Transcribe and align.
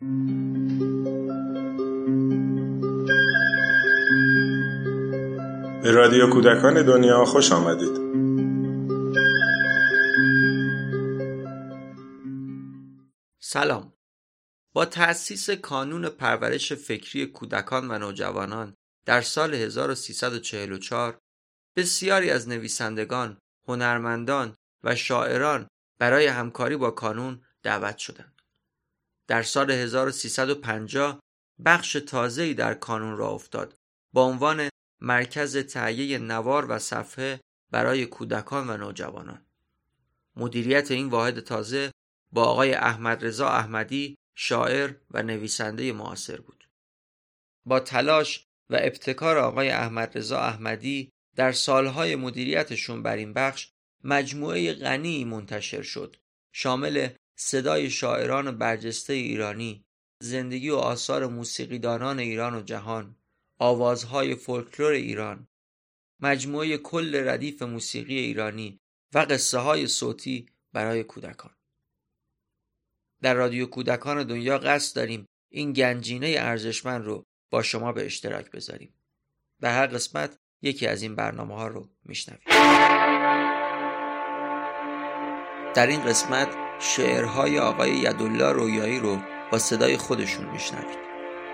به 0.00 0.06
رادیو 5.90 6.30
کودکان 6.30 6.82
دنیا 6.86 7.24
خوش 7.24 7.52
آمدید 7.52 8.00
سلام 13.40 13.92
با 14.72 14.84
تأسیس 14.84 15.50
کانون 15.50 16.08
پرورش 16.08 16.72
فکری 16.72 17.26
کودکان 17.26 17.90
و 17.90 17.98
نوجوانان 17.98 18.76
در 19.06 19.20
سال 19.20 19.54
1344 19.54 21.18
بسیاری 21.76 22.30
از 22.30 22.48
نویسندگان، 22.48 23.38
هنرمندان 23.68 24.56
و 24.84 24.94
شاعران 24.94 25.68
برای 25.98 26.26
همکاری 26.26 26.76
با 26.76 26.90
کانون 26.90 27.42
دعوت 27.62 27.98
شدند. 27.98 28.39
در 29.30 29.42
سال 29.42 29.70
1350 29.70 31.20
بخش 31.64 31.92
تازه‌ای 31.92 32.54
در 32.54 32.74
کانون 32.74 33.16
را 33.16 33.28
افتاد 33.28 33.74
با 34.12 34.24
عنوان 34.24 34.68
مرکز 35.00 35.56
تهیه 35.56 36.18
نوار 36.18 36.66
و 36.70 36.78
صفحه 36.78 37.40
برای 37.70 38.06
کودکان 38.06 38.70
و 38.70 38.76
نوجوانان. 38.76 39.46
مدیریت 40.36 40.90
این 40.90 41.08
واحد 41.08 41.40
تازه 41.40 41.90
با 42.32 42.44
آقای 42.44 42.74
احمد 42.74 43.24
رضا 43.24 43.48
احمدی 43.48 44.16
شاعر 44.34 44.94
و 45.10 45.22
نویسنده 45.22 45.92
معاصر 45.92 46.40
بود. 46.40 46.68
با 47.66 47.80
تلاش 47.80 48.44
و 48.70 48.78
ابتکار 48.80 49.38
آقای 49.38 49.70
احمد 49.70 50.18
رضا 50.18 50.40
احمدی 50.40 51.12
در 51.36 51.52
سالهای 51.52 52.16
مدیریتشون 52.16 53.02
بر 53.02 53.16
این 53.16 53.32
بخش 53.32 53.70
مجموعه 54.04 54.72
غنی 54.72 55.24
منتشر 55.24 55.82
شد 55.82 56.16
شامل 56.52 57.08
صدای 57.42 57.90
شاعران 57.90 58.58
برجسته 58.58 59.12
ایرانی 59.12 59.84
زندگی 60.18 60.70
و 60.70 60.76
آثار 60.76 61.26
موسیقیدانان 61.26 62.18
ایران 62.18 62.54
و 62.54 62.62
جهان 62.62 63.16
آوازهای 63.58 64.34
فولکلور 64.34 64.92
ایران 64.92 65.48
مجموعه 66.20 66.78
کل 66.78 67.28
ردیف 67.28 67.62
موسیقی 67.62 68.18
ایرانی 68.18 68.80
و 69.14 69.18
قصه 69.18 69.58
های 69.58 69.86
صوتی 69.86 70.46
برای 70.72 71.04
کودکان. 71.04 71.54
در 73.22 73.34
رادیو 73.34 73.66
کودکان 73.66 74.24
دنیا 74.24 74.58
قصد 74.58 74.96
داریم 74.96 75.26
این 75.48 75.72
گنجینه 75.72 76.34
ارزشمند 76.38 77.04
رو 77.04 77.24
با 77.50 77.62
شما 77.62 77.92
به 77.92 78.06
اشتراک 78.06 78.50
بذاریم. 78.50 78.94
به 79.60 79.70
هر 79.70 79.86
قسمت 79.86 80.36
یکی 80.62 80.86
از 80.86 81.02
این 81.02 81.14
برنامه 81.14 81.54
ها 81.54 81.68
رو 81.68 81.88
میشنویم. 82.04 82.99
در 85.74 85.86
این 85.86 86.04
قسمت 86.04 86.48
شعرهای 86.78 87.58
آقای 87.58 87.90
یدالله 87.90 88.52
رویایی 88.52 89.00
رو 89.00 89.18
با 89.52 89.58
صدای 89.58 89.96
خودشون 89.96 90.46
میشنوید. 90.46 90.98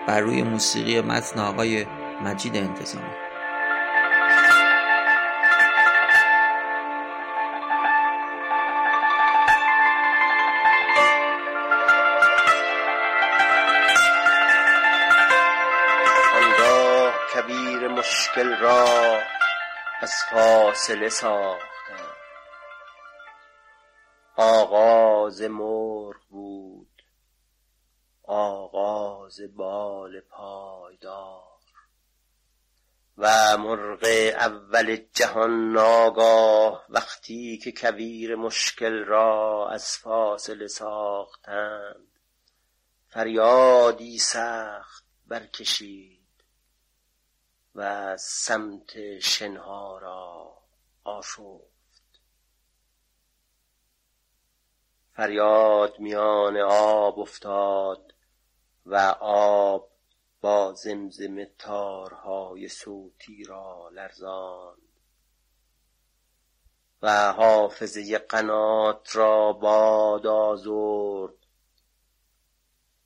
بر 0.09 0.21
روی 0.21 0.43
موسیقی 0.43 1.01
متن 1.01 1.41
آقای 1.41 1.87
مجید 2.25 2.57
انتظامی. 2.57 3.27
مشکل 18.37 18.57
را 18.57 18.85
از 20.03 20.13
فاصله 20.31 21.09
ساختم 21.09 21.76
آغاز 24.37 25.43
مرغ 25.43 26.21
بود. 26.29 27.03
آغاز 28.23 29.41
بال 29.57 30.21
پایدار. 30.21 31.47
و 33.19 33.57
مرغ 33.59 34.05
اول 34.39 34.97
جهان 35.13 35.73
ناگاه 35.73 36.85
وقتی 36.89 37.59
که 37.59 37.73
کویر 37.73 38.37
مشکل 38.37 39.05
را 39.05 39.69
از 39.71 39.97
فاصله 39.97 40.67
ساختند 40.67 42.09
فریادی 43.09 44.19
سخت 44.19 45.05
برکشید 45.27 46.45
و 47.75 48.17
سمت 48.17 49.19
شنها 49.19 49.99
را 49.99 50.59
آشفت. 51.05 51.76
فریاد 55.17 56.01
میان 56.01 56.57
آب 56.71 57.19
افتاد 57.19 58.15
و 58.87 58.97
آب 59.21 59.91
با 60.41 60.73
زمزم 60.73 61.45
تارهای 61.45 62.69
صوتی 62.69 63.45
را 63.45 63.89
لرزاند 63.93 64.83
و 67.03 67.33
حافظه 67.33 68.19
قنات 68.19 69.17
را 69.17 69.53
باد 69.53 70.27
آزرد. 70.27 71.47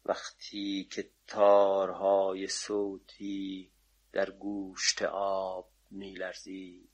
وقتی 0.04 0.88
که 0.92 1.10
تارهای 1.27 2.48
صوتی 2.48 3.71
در 4.12 4.31
گوشت 4.31 5.03
آب 5.03 5.69
میلرزید. 5.91 6.91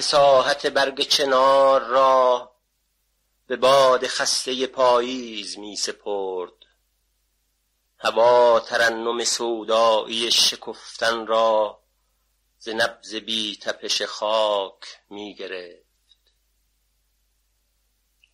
فساحت 0.00 0.66
برگ 0.66 1.00
چنار 1.00 1.80
را 1.80 2.52
به 3.46 3.56
باد 3.56 4.06
خسته 4.06 4.66
پاییز 4.66 5.58
می 5.58 5.76
سپرد. 5.76 6.52
هوا 7.98 8.60
ترنم 8.60 9.24
سودایی 9.24 10.30
شکفتن 10.30 11.26
را 11.26 11.82
ز 12.58 12.68
نبض 12.68 13.14
بی 13.14 13.58
تپش 13.62 14.02
خاک 14.02 15.00
می 15.10 15.34
گرفت. 15.34 16.32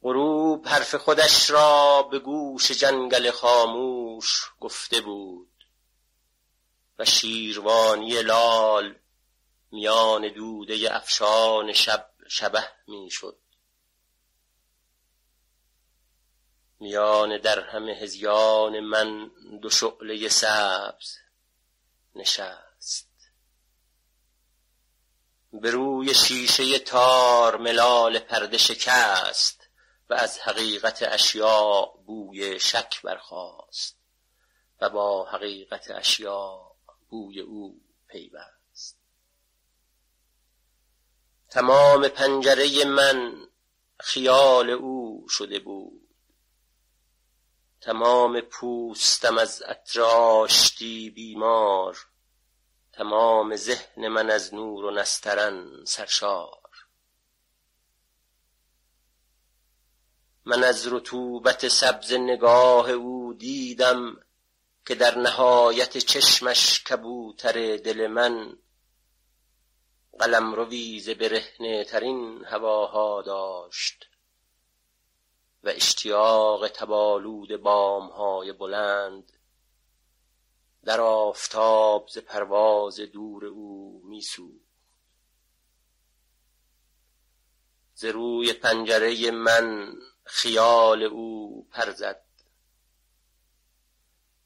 غروب 0.03 0.69
حرف 0.69 0.95
خودش 0.95 1.51
را 1.51 2.03
به 2.03 2.19
گوش 2.19 2.71
جنگل 2.71 3.31
خاموش 3.31 4.51
گفته 4.61 5.01
بود 5.01 5.67
و 6.99 7.05
شیروانی 7.05 8.23
لال 8.23 8.95
میان 9.73 10.29
دوده 10.29 10.97
افشان 10.97 11.73
شب 11.73 12.11
شبه 12.29 12.69
می‌شد. 12.87 13.39
میان 16.81 17.39
در 17.39 17.61
همه 17.61 17.93
هزیان 17.93 18.81
من 18.81 19.31
دو 19.63 19.71
شعله 19.71 20.29
سبز 20.29 21.17
نشست. 22.15 23.11
به 25.53 25.71
روی 25.71 26.15
شیشه 26.15 26.79
تار 26.79 27.57
ملال 27.57 28.19
پرده 28.19 28.59
شکست 28.59 29.69
و 30.11 30.15
از 30.15 30.39
حقیقت 30.39 31.03
اشیاء 31.03 31.87
بوی 32.07 32.61
شک 32.61 33.03
برخاست 33.03 33.99
و 34.81 34.91
با 34.91 35.25
حقیقت 35.25 35.91
اشیاء 35.91 36.73
بوی 37.09 37.41
او 37.41 37.81
پیوست. 38.09 38.56
تمام 41.49 42.09
پنجره 42.09 42.85
من 42.85 43.49
خیال 44.01 44.71
او 44.71 45.27
شده 45.29 45.59
بود. 45.59 46.09
تمام 47.81 48.41
پوستم 48.41 49.39
از 49.39 49.63
اطراشتی 49.67 51.11
بیمار 51.11 51.99
تمام 52.93 53.57
ذهن 53.57 54.09
من 54.09 54.31
از 54.31 54.55
نور 54.55 54.85
و 54.85 54.91
نسترن 54.91 55.85
سرشار. 55.85 56.71
من 60.45 60.65
از 60.65 60.93
رطوبت 60.93 61.69
سبز 61.69 62.13
نگاه 62.13 62.91
او 62.91 63.35
دیدم 63.35 64.17
که 64.87 64.95
در 64.95 65.19
نهایت 65.19 65.99
چشمش 65.99 66.85
کبوتر 66.85 67.77
دل 67.77 68.07
من 68.07 68.59
قلم 70.19 70.55
رو 70.55 70.65
ویز 70.65 71.11
برهنه 71.11 71.85
ترین 71.85 72.45
هواها 72.45 73.23
داشت 73.23 74.09
و 75.63 75.69
اشتیاق 75.69 76.69
تبالود 76.69 77.57
بامهای 77.57 78.53
بلند 78.53 79.33
در 80.85 81.01
آفتاب 81.01 82.09
ز 82.09 82.19
پرواز 82.19 83.01
دور 83.01 83.45
او 83.47 84.03
میسوخت. 84.05 84.67
ز 87.95 88.05
روی 88.05 88.53
پنجره 88.53 89.31
من 89.31 89.95
خیال 90.25 91.03
او 91.03 91.69
پر 91.71 91.91
زد 91.91 92.23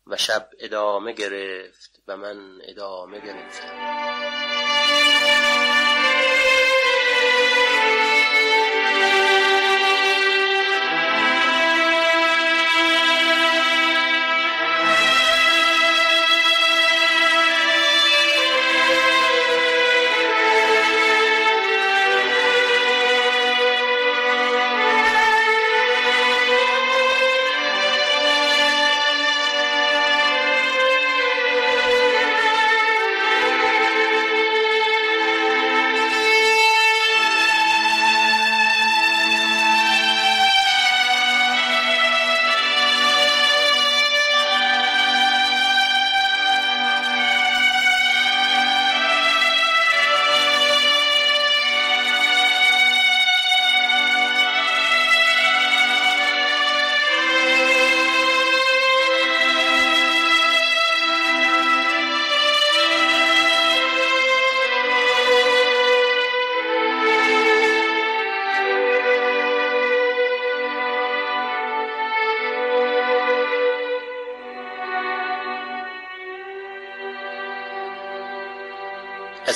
و 0.06 0.16
شب 0.16 0.50
ادامه 0.58 1.12
گرفت. 1.12 1.99
و 2.10 2.16
من 2.16 2.38
ادامه 2.68 3.20
گرفتم. 3.20 3.70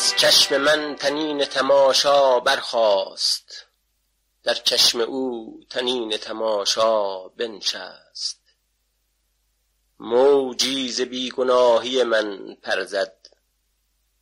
از 0.05 0.17
چشم 0.17 0.57
من 0.57 0.97
تنین 0.97 1.45
تماشا 1.45 2.41
برخاست. 2.41 3.67
در 4.43 4.55
چشم 4.55 5.01
او 5.01 5.61
تنین 5.71 6.17
تماشا 6.17 7.29
بنشست. 7.29 8.41
موجی 9.99 10.89
ز 10.89 11.01
بیگناهی 11.01 12.03
من 12.03 12.55
پر 12.55 12.85
زد 12.85 13.17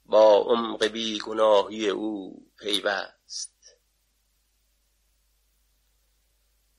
با 0.06 0.36
عمق 0.36 0.84
بیگناهی 0.84 1.88
او 1.88 2.46
پیوست. 2.58 3.76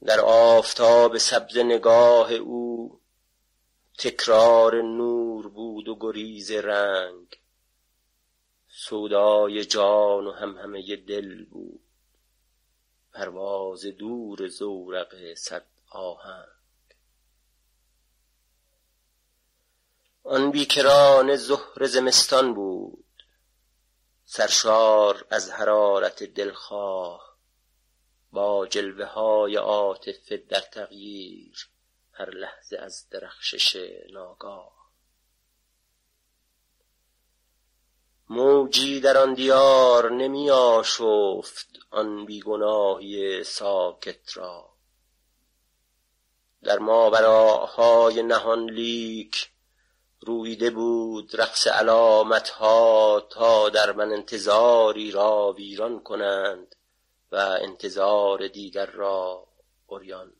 در 0.06 0.20
آفتاب 0.20 1.18
سبز 1.18 1.58
نگاه 1.58 2.34
او 2.34 3.00
تکرار 3.98 4.82
نور 4.82 5.50
بود 5.50 5.88
و 5.88 5.98
گریز 6.00 6.52
رنگ. 6.52 7.43
سودای 8.88 9.66
جان 9.66 10.28
و 10.28 10.32
همهمه 10.32 10.96
دل 10.96 11.46
بود. 11.46 11.82
پرواز 13.14 13.86
دور 13.86 14.48
زورق 14.48 15.34
صد 15.34 15.66
آهنگ. 15.90 16.48
آن 20.24 20.52
بیکران 20.52 21.36
ظهر 21.36 21.86
زمستان 21.86 22.54
بود. 22.54 23.06
سرشار 24.26 25.28
از 25.30 25.52
حرارت 25.52 26.24
دلخواه. 26.24 27.38
با 28.32 28.68
جلوه 28.68 29.06
های 29.06 29.56
عاطفه 29.56 30.38
در 30.38 30.60
تغییر 30.60 31.70
هر 32.12 32.30
لحظه 32.30 32.78
از 32.78 33.10
درخشش 33.10 33.76
ناگاه. 34.12 34.83
موجی 38.34 39.00
در 39.00 39.18
آن 39.18 39.34
دیار 39.34 40.12
نمی 40.12 40.50
آشفت 40.52 41.68
آن 41.92 42.26
بیگناهی 42.26 43.44
ساکت 43.44 44.38
را. 44.38 44.70
در 46.64 46.80
ماوراهای 46.80 48.24
نهان 48.24 48.70
لیک 48.70 49.52
رویده 50.20 50.70
بود 50.70 51.42
رقص 51.42 51.68
علامت 51.68 52.50
ها 52.50 53.28
تا 53.30 53.70
در 53.70 53.92
من 53.92 54.12
انتظاری 54.12 55.12
را 55.12 55.52
ویران 55.52 56.00
کنند 56.00 56.76
و 57.32 57.36
انتظار 57.36 58.48
دیگر 58.48 58.86
را 58.86 59.48
اوریان 59.88 60.34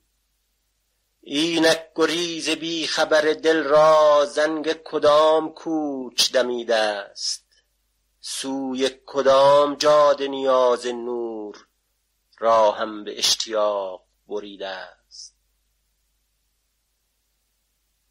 اینک 1.22 1.88
گریز 1.96 2.50
بی 2.50 2.88
خبر 2.88 3.22
دل 3.22 3.64
را 3.64 4.26
زنگ 4.26 4.74
کدام 4.74 5.54
کوچ 5.54 6.32
دمیده 6.32 6.76
است؟ 6.76 7.43
سوی 8.26 8.90
کدام 9.06 9.76
جاده 9.76 10.28
نیاز 10.28 10.88
نور 10.88 11.68
راهم 12.40 13.04
به 13.04 13.18
اشتیاق 13.18 14.06
بریده 14.28 14.68
است؟ 14.68 15.36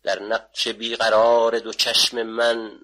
در 0.02 0.22
نقش 0.22 0.68
بیقرار 0.68 1.58
دو 1.58 1.72
چشم 1.72 2.22
من 2.22 2.80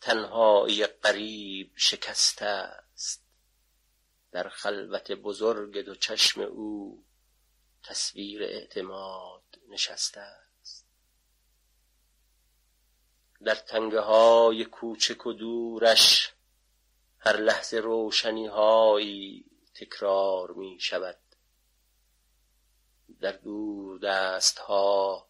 تنهایی 0.00 0.86
قریب 0.86 1.72
شکسته 1.76 2.46
است. 2.46 3.24
در 4.32 4.48
خلوت 4.48 5.12
بزرگ 5.12 5.78
دو 5.78 5.94
چشم 5.94 6.40
او 6.40 7.04
تصویر 7.82 8.42
اعتماد 8.42 9.42
نشسته 9.68 10.41
در 13.44 13.54
تنگه 13.54 14.00
های 14.00 14.64
کوچک 14.64 15.26
و 15.26 15.32
دورش 15.32 16.32
هر 17.18 17.36
لحظه 17.36 17.76
روشنی 17.76 18.46
هایی 18.46 19.44
تکرار 19.74 20.50
می 20.50 20.80
شود 20.80 21.18
در 23.20 23.32
دور 23.32 23.98
دست 23.98 24.58
ها 24.58 25.26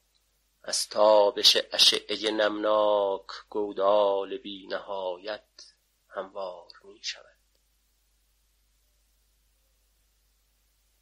از 0.63 0.89
تابش 0.89 1.57
اشعه 1.73 2.31
نمناک 2.31 3.27
گودال 3.51 4.39
بی 4.39 4.67
نهایت 4.67 5.75
هموار 6.09 6.73
می 6.85 6.99
شود 7.03 7.37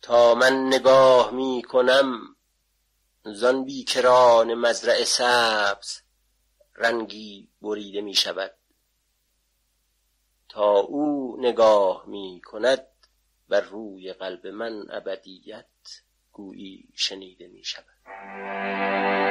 تا 0.03 0.35
من 0.35 0.67
نگاه 0.67 1.31
می 1.31 1.63
کنم 1.69 2.37
زان 3.25 3.65
بیکران 3.65 4.55
مزرع 4.55 5.05
سبز 5.05 6.01
رنگی 6.81 7.49
بریده 7.63 8.01
می 8.01 8.15
شود. 8.15 8.55
تا 10.49 10.79
او 10.79 11.37
نگاه 11.41 12.05
می 12.07 12.41
کند 12.45 12.87
بر 13.49 13.61
روی 13.61 14.13
قلب 14.13 14.47
من 14.47 14.87
ابدیت 14.91 15.67
گویی 16.33 16.89
شنیده 16.95 17.49
می 17.49 17.65
شود. 17.65 19.30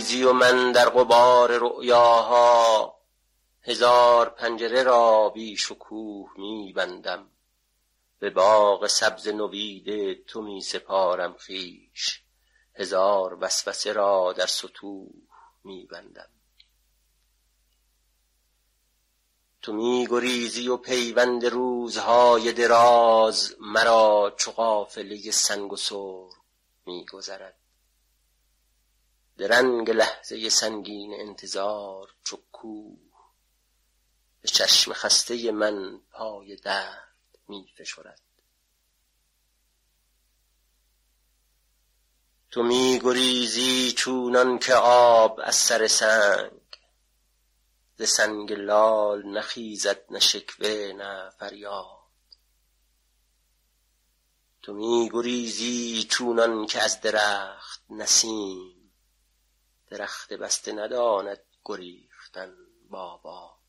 گریزی 0.00 0.22
و 0.22 0.32
من 0.32 0.72
در 0.72 0.88
قبار 0.88 1.58
رؤیاها 1.58 2.94
هزار 3.62 4.28
پنجره 4.28 4.82
را 4.82 5.34
شکوه 5.56 6.30
می 6.36 6.72
بندم 6.72 7.30
به 8.18 8.30
باغ 8.30 8.86
سبز 8.86 9.28
نویده 9.28 10.14
تو 10.14 10.42
می 10.42 10.60
سپارم 10.60 11.32
خویش. 11.46 12.22
هزار 12.74 13.38
وسوسه 13.40 13.92
را 13.92 14.32
در 14.32 14.46
سطوح 14.46 15.08
می 15.64 15.86
بندم 15.86 16.30
تو 19.62 19.72
می 19.72 20.06
گریزی 20.10 20.68
و 20.68 20.76
پیوند 20.76 21.46
روزهای 21.46 22.52
دراز 22.52 23.56
مرا 23.60 24.34
چو 24.36 24.50
قافله 24.50 25.30
سنگ 25.30 25.72
و 25.72 25.76
سرب 25.76 26.30
می 26.86 27.06
گذرد 27.06 27.56
درنگ 29.40 29.90
لحظه 29.90 30.48
سنگین 30.48 31.14
انتظار 31.14 32.14
چو 32.24 32.38
کوه. 32.52 32.98
به 34.40 34.48
چشم 34.48 34.92
خسته 34.92 35.52
من 35.52 36.00
پای 36.10 36.56
درد 36.56 37.38
می 37.48 37.72
فشرد. 37.76 38.20
تو 42.50 42.62
می 42.62 43.00
گریزی 43.04 43.92
چونان 43.92 44.58
که 44.58 44.74
آب 44.74 45.40
از 45.42 45.56
سر 45.56 45.86
سنگ. 45.86 46.60
ز 47.96 48.02
سنگ 48.02 48.52
لال 48.52 49.26
نخیزد 49.26 50.04
نه 50.10 50.20
شکوه 50.20 50.92
نه 50.96 51.30
فریاد. 51.30 52.00
تو 54.62 54.72
می 54.74 55.10
گریزی 55.12 56.06
چونان 56.10 56.66
که 56.66 56.82
از 56.82 57.00
درخت 57.00 57.82
نسیم. 57.90 58.79
درخت 59.90 60.32
بسته 60.32 60.72
نداند 60.72 61.40
گریختن 61.64 62.54
با 62.90 63.16
باد 63.16 63.60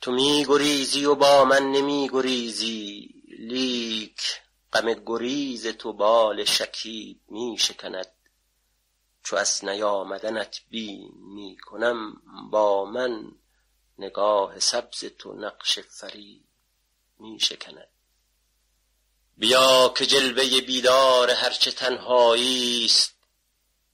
تو 0.00 0.12
می 0.12 0.44
گریزی 0.48 1.04
و 1.04 1.14
با 1.14 1.44
من 1.44 1.62
نمی 1.62 2.08
گریزی 2.12 3.08
لیک 3.38 4.20
غم 4.72 4.94
گریز 5.06 5.66
تو 5.66 5.92
بال 5.92 6.44
شکیب 6.44 7.20
می 7.28 7.56
شکند 7.58 8.06
چو 9.22 9.36
از 9.36 9.64
نیامدنت 9.64 10.60
بین 10.70 11.12
می 11.14 11.56
کنم 11.56 12.22
با 12.50 12.84
من 12.84 13.32
نگاه 13.98 14.58
سبز 14.58 15.04
تو 15.04 15.32
نقش 15.32 15.78
فریب 15.78 16.44
می 17.18 17.40
شکند 17.40 17.88
بیا 19.36 19.92
که 19.96 20.06
جلوه 20.06 20.60
بیدار 20.60 21.30
هرچه 21.30 21.70
تنهایی 21.70 22.84
است. 22.84 23.17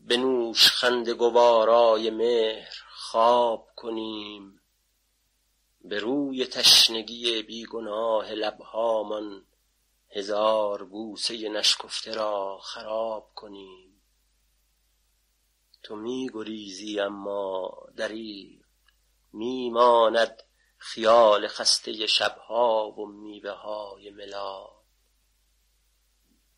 به 0.06 0.16
نوش 0.16 0.68
خنده 0.68 1.14
گوارای 1.14 2.11
مهر 2.11 2.75
خواب 2.90 3.68
کنیم. 3.76 4.61
به 5.80 5.99
روی 5.99 6.46
تشنگی 6.46 7.42
بیگناه 7.42 8.32
لبهامان 8.32 9.46
هزار 10.11 10.84
بوسه 10.84 11.49
نشکفته 11.49 12.14
را 12.14 12.58
خراب 12.58 13.30
کنیم. 13.34 14.02
تو 15.82 15.96
می 15.96 16.30
گریزی 16.34 17.00
اما 17.00 17.70
دریغ 17.96 18.64
میماند 19.32 20.42
خیال 20.78 21.49
خسته 21.49 22.06
شبها 22.06 22.90
و 22.90 23.06
میوه 23.06 23.50
های 23.50 24.11
ملال 24.11 24.70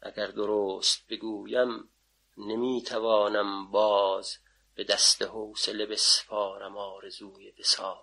اگر 0.02 0.26
درست 0.26 1.06
بگویم 1.08 1.90
نمی‌توانم 2.38 3.70
باز 3.70 4.38
به 4.74 4.84
دست 4.84 5.22
حوصله 5.22 5.86
بسپارم 5.86 6.76
آرزوی 6.76 7.52
وصال. 7.60 7.96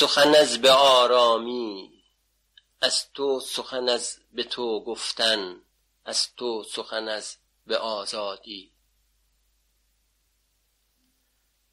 سخن 0.00 0.34
از 0.34 0.60
به 0.60 0.72
آرامی 0.72 2.02
از 2.80 3.12
تو 3.12 3.40
سخن 3.40 3.88
از 3.88 4.18
به 4.32 4.44
تو 4.44 4.84
گفتن 4.84 5.62
از 6.04 6.34
تو 6.34 6.62
سخن 6.62 7.08
از 7.08 7.36
به 7.66 7.78
آزادی. 7.78 8.72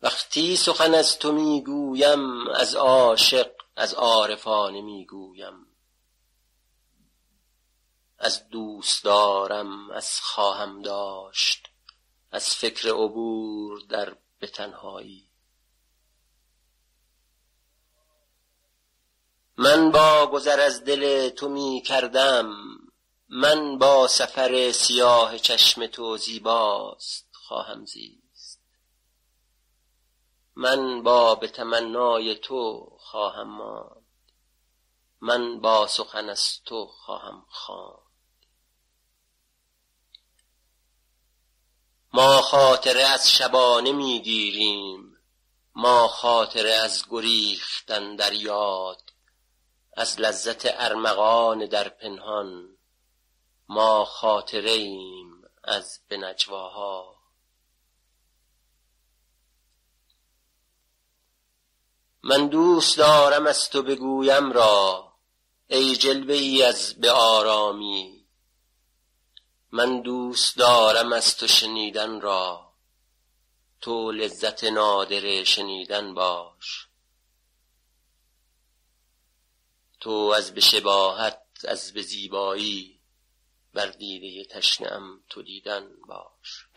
وقتی 0.02 0.56
سخن 0.56 0.94
از 0.94 1.20
تو 1.20 1.32
می‌گویم 1.32 2.48
از 2.48 2.76
عاشق 2.76 3.52
از 3.76 3.94
عارفانه 3.94 4.82
می‌گویم. 4.82 5.66
از 8.18 8.50
دوست 8.50 9.04
دارم 9.04 9.92
از 9.92 10.20
خواهم 10.20 10.82
داشت 10.82 11.68
از 12.32 12.50
فکر 12.50 12.90
عبور 12.90 13.82
در 13.90 14.18
به 14.40 14.48
تنهایی. 14.48 15.27
من 19.60 19.92
با 19.92 20.28
گذر 20.28 20.60
از 20.60 20.84
دل 20.84 21.30
تو 21.30 21.50
می 21.50 21.82
کردم 21.86 22.54
من 23.30 23.78
با 23.78 24.08
سفر 24.08 24.72
سیاه 24.72 25.38
چشم 25.38 25.88
تو 25.88 26.18
زیباست 26.18 27.30
خواهم 27.34 27.86
زیست. 27.86 28.62
من 30.56 31.04
با 31.04 31.36
به 31.36 31.48
تمنای 31.48 32.36
تو 32.36 32.90
خواهم 33.00 33.48
ماند. 33.48 34.06
من 35.22 35.60
با 35.60 35.88
سخن 35.88 36.30
از 36.30 36.62
تو 36.66 36.86
خواهم 36.86 37.46
خواند. 37.50 37.98
ما 42.14 42.42
خاطره 42.42 43.02
از 43.04 43.32
شبانه 43.32 43.92
می‌گیریم 43.92 45.18
ما 45.76 46.08
خاطره 46.08 46.74
از 46.74 47.04
گریختن 47.10 48.16
در 48.16 48.34
یاد 48.34 49.07
از 49.98 50.20
لذت 50.20 50.62
ارمغان 50.66 51.66
در 51.66 51.90
پنهان 51.90 52.78
ما 53.68 54.06
خاطره 54.06 54.72
ایم 54.72 55.44
از 55.64 56.00
به 56.08 56.18
نجواها. 56.18 57.16
من 62.24 62.48
دوست 62.48 62.98
دارم 62.98 63.48
از 63.48 63.70
تو 63.70 63.84
بگویم 63.84 64.52
را 64.52 65.14
ای 65.68 65.96
جلوه 65.96 66.36
ای 66.36 66.64
از 66.64 66.94
به 67.02 67.12
آرامی. 67.12 68.28
من 69.72 70.02
دوست 70.02 70.58
دارم 70.58 71.14
از 71.14 71.38
تو 71.38 71.48
شنیدن 71.48 72.22
را 72.22 72.74
تو 73.82 74.12
لذت 74.12 74.64
نادر 74.64 75.44
شنیدن 75.44 76.14
باش. 76.14 76.87
تو 80.00 80.34
از 80.38 80.54
به 80.54 80.62
شباهت 80.62 81.42
از 81.68 81.94
به 81.94 82.02
زیبایی 82.02 83.00
بر 83.74 83.88
دیده 83.88 84.46
تشنم 84.46 85.24
تو 85.30 85.42
دیدن 85.42 85.88
باش. 86.08 86.68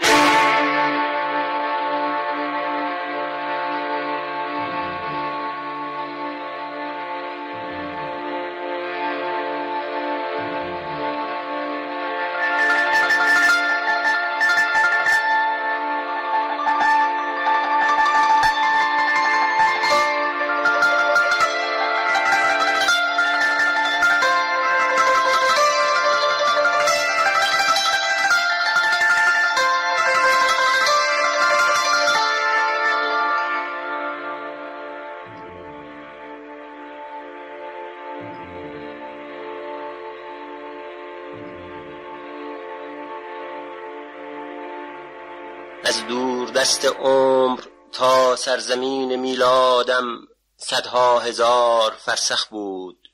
دست 46.80 46.96
عمر 46.96 47.60
تا 47.92 48.36
سرزمین 48.36 49.16
میلادم 49.16 50.28
صدها 50.56 51.18
هزار 51.18 51.90
فرسخ 51.90 52.46
بود. 52.46 53.08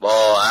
با 0.00 0.42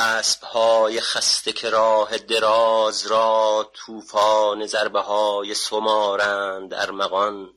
های 0.44 1.02
خسته 1.02 1.52
که 1.52 1.70
راه 1.70 2.18
دراز 2.18 3.08
را 3.08 3.72
طوفان 3.74 4.66
ضربه 4.66 5.00
های 5.02 5.54
سمارند 5.54 6.74
ارمغان 6.74 7.54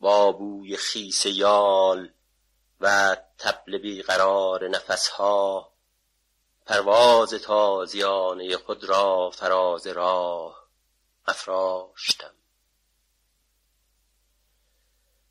با 0.00 0.32
بوی 0.32 0.76
خیس 0.76 1.26
یال 1.26 2.08
و 2.80 3.16
تبل 3.38 3.78
بیقرار 3.78 4.68
نفسها 4.68 5.72
پرواز 6.66 7.34
تازیانه 7.34 8.56
خود 8.56 8.84
را 8.84 9.30
فراز 9.30 9.86
راه 9.86 10.59
افراشتم. 11.26 12.34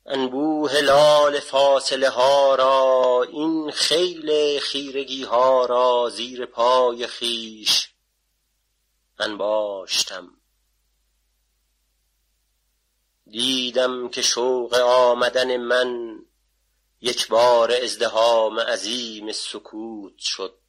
انبوه 0.06 0.80
لال 0.80 1.40
فاصله 1.40 2.08
ها 2.08 2.54
را 2.54 3.22
این 3.32 3.70
خیل 3.70 4.58
خیرگی 4.60 5.24
ها 5.24 5.66
را 5.66 6.08
زیر 6.08 6.46
پای 6.46 7.06
خیش 7.06 7.94
انباشتم. 9.18 10.40
دیدم 13.26 14.08
که 14.08 14.22
شوق 14.22 14.74
آمدن 14.74 15.56
من 15.56 16.18
یک 17.00 17.28
بار 17.28 17.72
ازدهام 17.72 18.60
عظیم 18.60 19.32
سکوت 19.32 20.18
شد. 20.18 20.59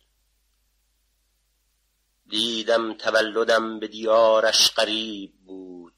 دیدم 2.32 2.94
تولدم 2.94 3.80
به 3.80 3.88
دیارش 3.88 4.72
قریب 4.72 5.34
بود 5.46 5.94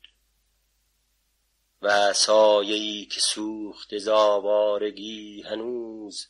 و 1.82 2.13
سایه‌ای 2.13 3.06
که 3.06 3.19
سوخت 3.19 3.98
زاوارگی 3.98 5.41
هنوز 5.41 6.28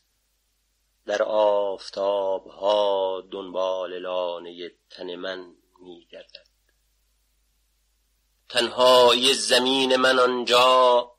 در 1.06 1.24
آفتابها 1.24 3.22
دنبال 3.32 4.00
لانه 4.00 4.72
تن 4.90 5.16
من 5.16 5.56
میگردد. 5.80 6.48
تنهایی 8.50 9.34
زمین 9.34 9.96
من 9.96 10.20
آنجا 10.20 11.12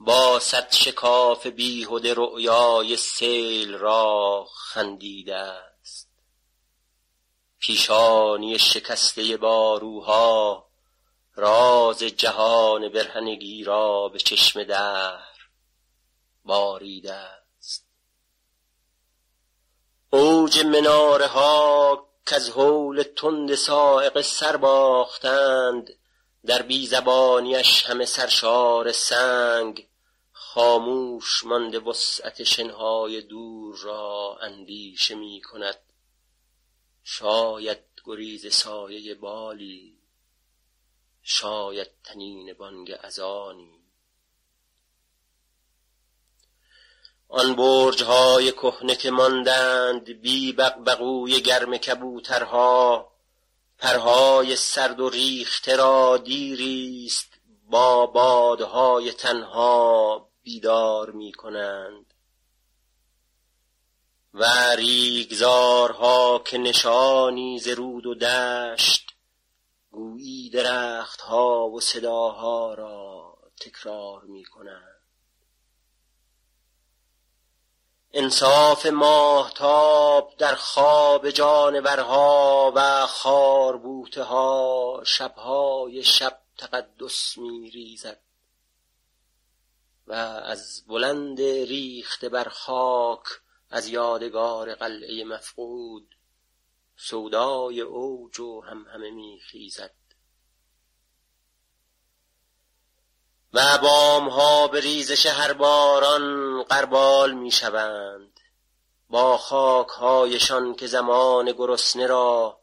با 0.00 0.40
صد 0.40 0.72
شکاف 0.72 1.46
بیهده 1.46 2.14
رؤیای 2.14 2.96
سیل 2.96 3.74
را 3.74 4.46
خندیده 4.54 5.71
پیشانی 7.62 8.58
شکسته 8.58 9.36
باروها 9.36 10.66
راز 11.34 11.98
جهان 11.98 12.88
برهنگی 12.88 13.64
را 13.64 14.08
به 14.08 14.18
چشم 14.18 14.64
دهر 14.64 15.48
باریده 16.44 17.12
است. 17.12 17.86
اوج 20.10 20.64
مناره 20.64 21.26
ها 21.26 22.06
که 22.26 22.36
از 22.36 22.50
حول 22.50 23.02
تند 23.02 23.54
سائق 23.54 24.20
سر 24.20 24.56
باختند 24.56 25.90
در 26.46 26.62
بیزبانیش 26.62 27.84
همه 27.84 28.04
سرشار 28.04 28.92
سنگ 28.92 29.86
خاموش 30.32 31.44
مانده 31.44 31.78
وسعت 31.78 32.42
شنهای 32.42 33.20
دور 33.20 33.78
را 33.78 34.38
اندیشه 34.40 35.14
می 35.14 35.40
کند 35.40 35.91
شاید 37.04 37.78
گریز 38.04 38.54
سایه 38.54 39.14
بالی 39.14 39.98
شاید 41.22 41.88
تنین 42.04 42.52
بانگ 42.52 42.94
ازانی. 43.00 43.82
آن 47.28 47.56
برج 47.56 48.02
های 48.02 48.52
کهنه 48.52 48.94
که 48.96 49.10
ماندند 49.10 50.04
بی 50.04 50.52
بقوی 50.52 51.40
گرم 51.40 51.76
کبوترها 51.76 53.12
پرهای 53.78 54.56
سرد 54.56 55.00
و 55.00 55.10
ریخته 55.10 55.76
را 55.76 56.16
دیریست 56.16 57.32
با 57.70 58.06
بادهای 58.06 59.12
تنها 59.12 60.28
بیدار 60.42 61.10
می 61.10 61.32
کنند 61.32 62.11
و 64.34 64.44
ریگزارها 64.76 66.38
که 66.38 66.58
نشانی 66.58 67.58
ز 67.58 67.68
رود 67.68 68.06
و 68.06 68.14
دشت 68.14 69.06
گویی 69.90 70.50
درختها 70.50 71.68
و 71.68 71.80
صداها 71.80 72.74
را 72.74 73.38
تکرار 73.60 74.22
می 74.22 74.44
کنند. 74.44 74.92
انصاف 78.14 78.86
ماهتاب 78.86 80.34
در 80.38 80.54
خواب 80.54 81.30
جانورها 81.30 82.72
و 82.74 83.06
خاربوته 83.06 84.22
ها 84.22 85.02
شبهای 85.06 86.04
شب 86.04 86.38
تقدس 86.58 87.38
می 87.38 87.70
ریزد 87.70 88.20
و 90.06 90.12
از 90.44 90.84
بلند 90.86 91.40
ریخته 91.40 92.28
بر 92.28 92.48
خاک 92.48 93.41
از 93.72 93.88
یادگار 93.88 94.74
قلعه 94.74 95.24
مفقود 95.24 96.14
سودای 96.96 97.80
اوج 97.80 98.40
و 98.40 98.60
هم 98.60 98.86
همه 98.94 99.10
می 99.10 99.40
خیزد 99.40 99.94
و 103.52 103.78
بام 103.82 104.28
ها 104.28 104.68
به 104.68 104.80
ریزش 104.80 105.26
هر 105.26 105.52
باران 105.52 106.62
قربال 106.62 107.32
می 107.32 107.50
شوند 107.50 108.40
با 109.10 109.36
خاک 109.36 109.88
هایشان 109.88 110.74
که 110.74 110.86
زمان 110.86 111.52
گرسنه 111.52 112.06
را 112.06 112.60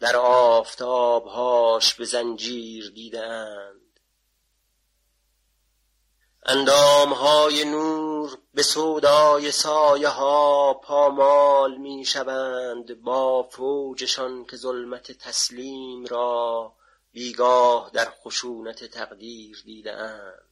در 0.00 0.16
آفتابهاش 0.16 1.94
به 1.94 2.04
زنجیر 2.04 2.90
دیدند 2.90 3.81
اندام 6.46 7.12
های 7.12 7.64
نور 7.64 8.38
به 8.54 8.62
سودای 8.62 9.50
سایه 9.50 10.08
ها 10.08 10.74
پامال 10.74 11.76
می 11.76 12.04
شوند 12.04 13.02
با 13.02 13.42
فوجشان 13.42 14.44
که 14.44 14.56
ظلمت 14.56 15.12
تسلیم 15.12 16.06
را 16.06 16.72
بیگاه 17.12 17.90
در 17.92 18.10
خشونت 18.10 18.84
تقدیر 18.84 19.62
دیدند 19.64 20.48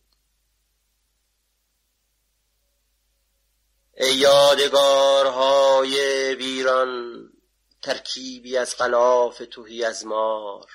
ای 3.96 4.14
یادگارهای 4.14 5.94
ویران 6.34 7.24
ترکیبی 7.82 8.56
از 8.56 8.76
غلاف 8.76 9.42
توهی 9.50 9.84
از 9.84 10.06
مار. 10.06 10.70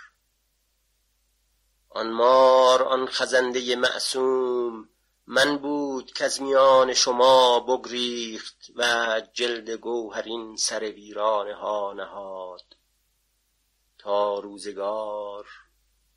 آن 1.90 2.12
مار 2.12 2.84
آن 2.84 3.08
خزنده 3.08 3.76
معصوم 3.76 4.90
من 5.28 5.58
بود 5.58 6.14
که 6.14 6.26
از 6.26 6.42
میان 6.42 6.94
شما 6.94 7.60
بگریخت 7.60 8.72
و 8.76 9.22
جلد 9.34 9.70
گوهرین 9.70 10.56
سر 10.56 10.80
ویرانه 10.80 11.56
ها 11.56 11.94
نهاد. 11.94 12.76
تا 13.98 14.40
روزگار 14.40 15.48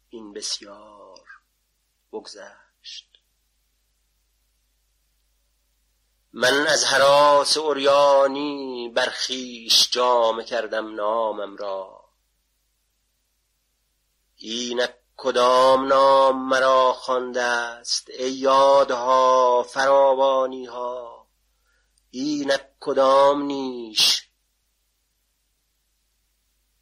این 0.09 0.33
بسیار 0.33 1.29
بگذشت. 2.12 3.09
من 6.33 6.66
از 6.66 6.85
حراس 6.85 7.57
اوریانی 7.57 8.88
برخیش 8.88 9.90
جام 9.90 10.42
کردم 10.42 10.94
نامم 10.94 11.57
را. 11.57 12.05
اینک 14.37 14.94
کدام 15.21 15.87
نام 15.87 16.49
مرا 16.49 16.93
خوانده 16.93 17.43
است 17.43 18.11
ای 18.11 18.33
یادها 18.33 19.63
فراوانی 19.63 20.67
ها 20.67 21.27
اینک 22.11 22.67
کدام 22.81 23.43
نیش؟ 23.43 24.29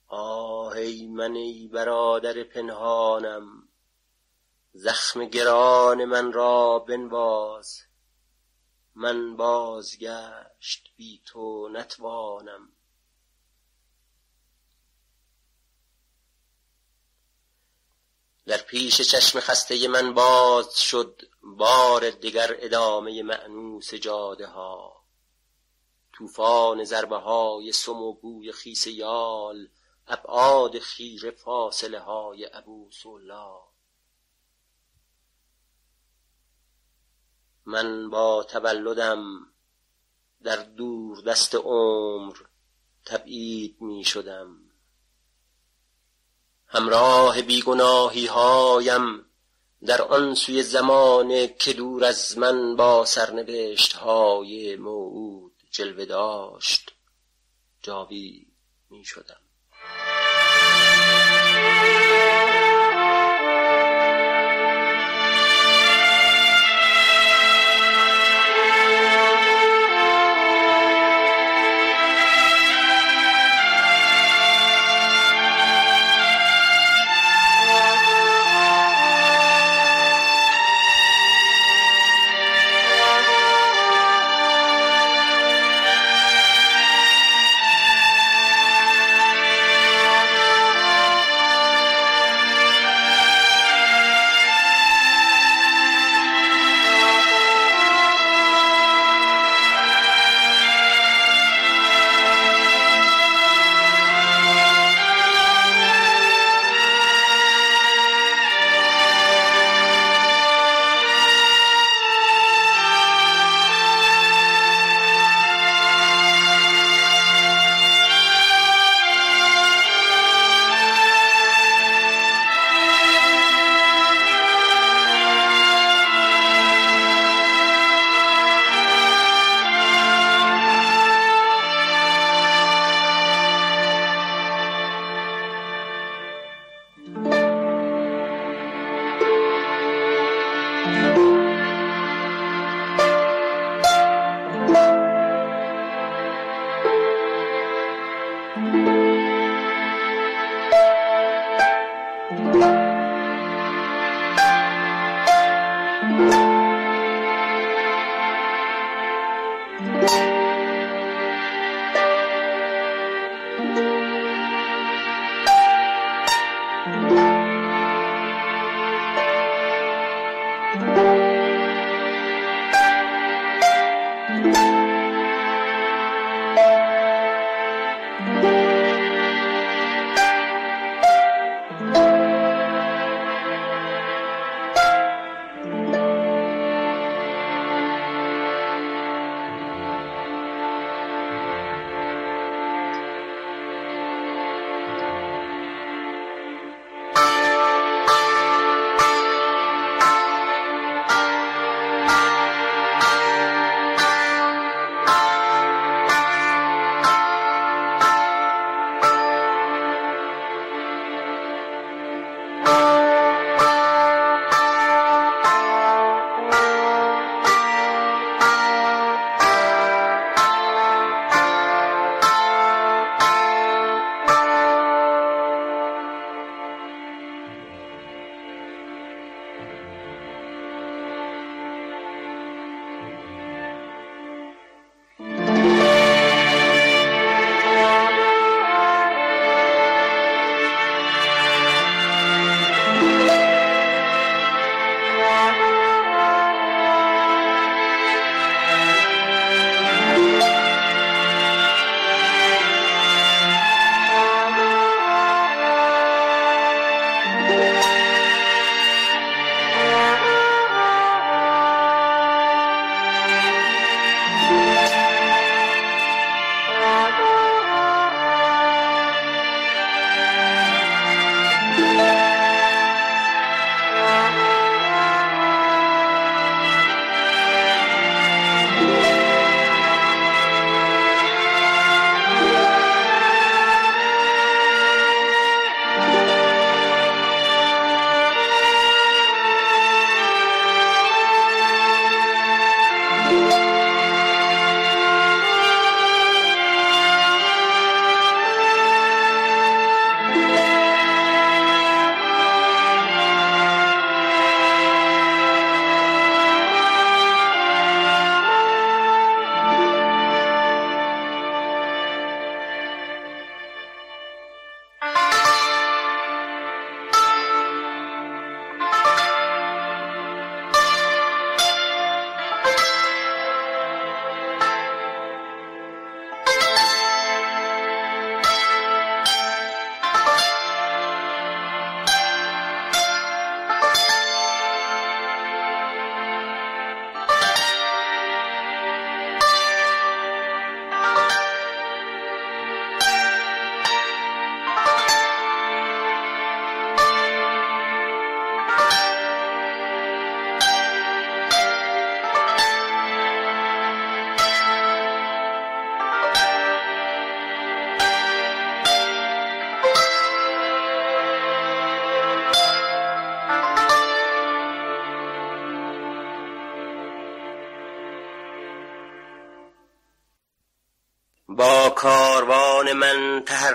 آه 0.06 0.72
ای 0.72 1.06
من 1.06 1.34
ای 1.34 1.68
برادر 1.68 2.42
پنهانم 2.42 3.68
زخم 4.72 5.24
گران 5.24 6.04
من 6.04 6.32
را 6.32 6.78
بنواز 6.78 7.82
من 8.94 9.36
بازگشت 9.36 10.90
بی 10.96 11.22
تو 11.24 11.68
نتوانم. 11.68 12.75
در 18.46 18.56
پیش 18.56 19.00
چشم 19.00 19.40
خسته 19.40 19.88
من 19.88 20.14
باز 20.14 20.80
شد 20.80 21.22
بار 21.42 22.10
دیگر 22.10 22.56
ادامه 22.58 23.22
معنوس 23.22 23.94
جاده 23.94 24.46
ها. 24.46 25.04
طوفان 26.12 26.84
ضربه 26.84 27.16
های 27.16 27.72
سم 27.72 28.02
و 28.02 28.12
بوی 28.12 28.52
خیس 28.52 28.86
یال 28.86 29.68
ابعاد 30.06 30.78
خیره 30.78 31.30
فاصله 31.30 32.00
های 32.00 32.50
ابو 32.52 32.90
سولا. 32.90 33.62
من 37.64 38.10
با 38.10 38.42
تولدم 38.42 39.46
در 40.42 40.56
دور 40.56 41.20
دست 41.20 41.54
عمر 41.54 42.36
تبعید 43.04 43.80
می 43.80 44.04
شدم. 44.04 44.65
همراه 46.66 47.42
بیگناهی 47.42 48.26
هایم 48.26 49.26
در 49.86 50.02
آن 50.02 50.34
سوی 50.34 50.62
زمان 50.62 51.46
که 51.58 51.72
دور 51.72 52.04
از 52.04 52.38
من 52.38 52.76
با 52.76 53.04
سرنوشت 53.04 53.92
های 53.92 54.76
موعود 54.76 55.52
جلوه 55.70 56.04
داشت 56.04 56.92
جاوید 57.82 58.52
می 58.90 59.04
شدم 59.04 59.45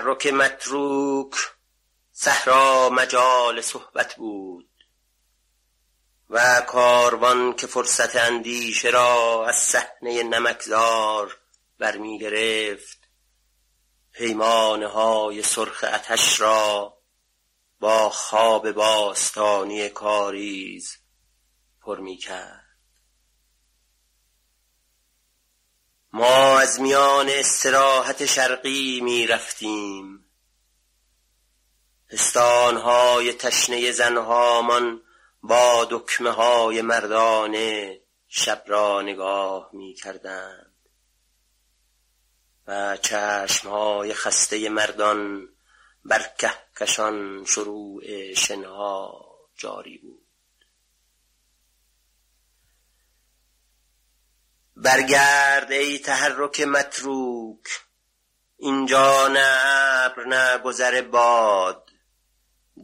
تحرک 0.02 0.26
متروک 0.26 1.34
صحرا 2.12 2.90
مجال 2.90 3.60
صحبت 3.60 4.14
بود 4.14 4.68
و 6.30 6.60
کاروان 6.60 7.52
که 7.56 7.66
فرصت 7.66 8.16
اندیشه 8.16 8.90
را 8.90 9.46
از 9.48 9.56
صحنه 9.56 10.22
نمکزار 10.22 11.38
برمی 11.78 12.18
گرفت 12.18 12.98
پیمانه 14.12 14.86
های 14.86 15.42
سرخ 15.42 15.84
اتش 15.94 16.40
را 16.40 16.98
با 17.80 18.10
خواب 18.10 18.72
باستانی 18.72 19.88
کاریز 19.88 20.96
پر 21.80 22.00
می 22.00 22.16
کرد 22.16 22.61
ما 26.14 26.58
از 26.58 26.80
میان 26.80 27.28
استراحت 27.28 28.26
شرقی 28.26 29.00
می 29.00 29.26
رفتیم 29.26 30.24
پستانهای 32.08 33.32
تشنه 33.32 33.92
زنهامان 33.92 35.02
با 35.42 35.86
دکمه 35.90 36.30
های 36.30 36.82
مردانه 36.82 38.00
شب 38.28 38.64
را 38.66 39.02
نگاه 39.02 39.70
می 39.72 39.94
کردند 39.94 40.76
و 42.66 42.96
چشم 42.96 43.68
های 43.68 44.14
خسته 44.14 44.68
مردان 44.68 45.48
بر 46.04 46.30
کهکشان 46.38 47.44
شروع 47.44 48.02
شنها 48.34 49.24
جاری 49.56 49.98
بود. 49.98 50.31
برگرد 54.82 55.72
ای 55.72 55.98
تحرک 55.98 56.60
متروک. 56.60 57.66
اینجا 58.56 59.28
نه 59.28 59.56
ابر 60.04 60.24
نه 60.24 60.58
گذر 60.58 61.02
باد. 61.02 61.90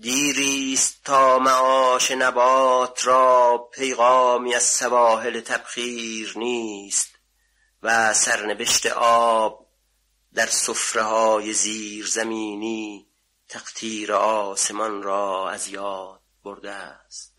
دیریست 0.01 1.05
تا 1.05 1.39
معاش 1.39 2.11
نبات 2.11 3.07
را 3.07 3.59
پیغامی 3.75 4.55
از 4.55 4.63
سواحل 4.63 5.41
تبخیر 5.41 6.33
نیست 6.37 7.09
و 7.83 8.15
سرنوشت 8.15 8.87
آب 8.87 9.67
در 10.35 10.47
صفره 10.47 11.03
های 11.03 11.53
زیر 11.53 12.07
زمینی 12.07 13.07
تقطیر 13.49 14.13
آسمان 14.13 15.03
را 15.03 15.51
از 15.51 15.69
یاد 15.69 16.21
برده 16.45 16.71
است. 16.71 17.35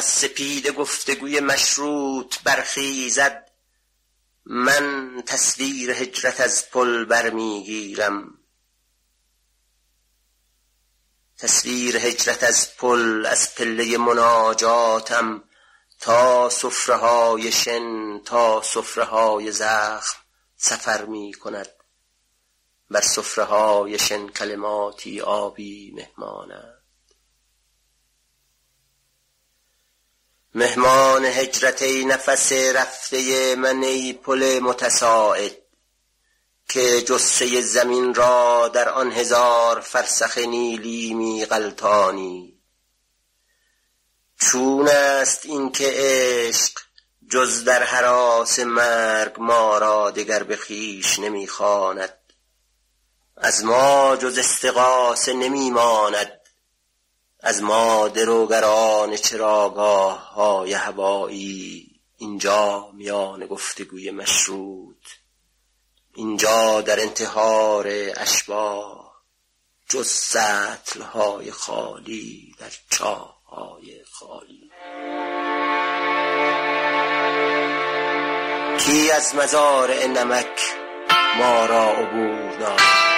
سپید 0.00 0.68
گفتگوی 0.68 1.40
مشروط 1.40 2.42
برخیزد 2.42 3.50
من 4.44 5.22
تصویر 5.26 5.90
هجرت 5.90 6.40
از 6.40 6.70
پل 6.70 7.04
برمیگیرم. 7.04 8.38
تصویر 11.38 11.96
هجرت 11.96 12.42
از 12.42 12.76
پل 12.76 13.26
از 13.26 13.54
پله 13.54 13.98
مناجاتم 13.98 15.44
تا 16.00 16.50
صفره 16.50 16.96
های 16.96 17.52
شن 17.52 18.18
تا 18.18 18.62
صفره 18.62 19.04
های 19.04 19.52
زخم 19.52 20.18
سفر 20.56 21.04
می 21.04 21.32
کند 21.32 21.68
بر 22.90 23.00
صفره 23.00 23.44
های 23.44 23.98
شن 23.98 24.28
کلماتی 24.28 25.20
آبی 25.20 25.92
مهمانم. 25.94 26.79
مهمان 30.54 31.24
هجرت 31.24 31.82
ای 31.82 32.04
نفس 32.04 32.52
رفته 32.52 33.54
من 33.56 33.82
ای 33.82 34.12
پل 34.12 34.60
متساعد 34.62 35.56
که 36.68 37.02
جسه 37.02 37.60
زمین 37.60 38.14
را 38.14 38.68
در 38.68 38.88
آن 38.88 39.12
هزار 39.12 39.80
فرسخ 39.80 40.38
نیلی 40.38 41.14
می 41.14 41.44
غلطانی. 41.44 42.60
چون 44.40 44.88
است 44.88 45.46
این 45.46 45.72
که 45.72 45.92
عشق 45.94 46.80
جز 47.30 47.64
در 47.64 47.82
حراس 47.82 48.58
مرگ 48.58 49.34
ما 49.38 49.78
را 49.78 50.10
دگر 50.10 50.42
به 50.42 50.56
خویش 50.56 51.18
نمی‌خواند. 51.18 52.16
از 53.36 53.64
ما 53.64 54.16
جز 54.16 54.38
استغاثه 54.38 55.32
نمیماند. 55.32 56.39
از 57.42 57.62
ما 57.62 58.08
دروگران 58.08 59.16
چراگاه 59.16 60.34
های 60.34 60.72
هوایی 60.72 61.90
اینجا 62.16 62.90
میان 62.92 63.46
گفتگوی 63.46 64.10
مشروط. 64.10 64.96
اینجا 66.14 66.80
در 66.80 67.00
انتحار 67.00 67.86
اشباه 68.16 69.22
جز 69.88 70.06
سطل 70.06 71.00
های 71.00 71.50
خالی 71.50 72.54
در 72.58 72.70
چاه 72.90 73.40
های 73.46 74.04
خالی. 74.10 74.70
کی 78.78 79.10
از 79.10 79.34
مزارع 79.34 80.06
نمک 80.06 80.60
ما 81.38 81.66
را 81.66 81.90
عبور 81.90 82.56
داد؟ 82.56 83.09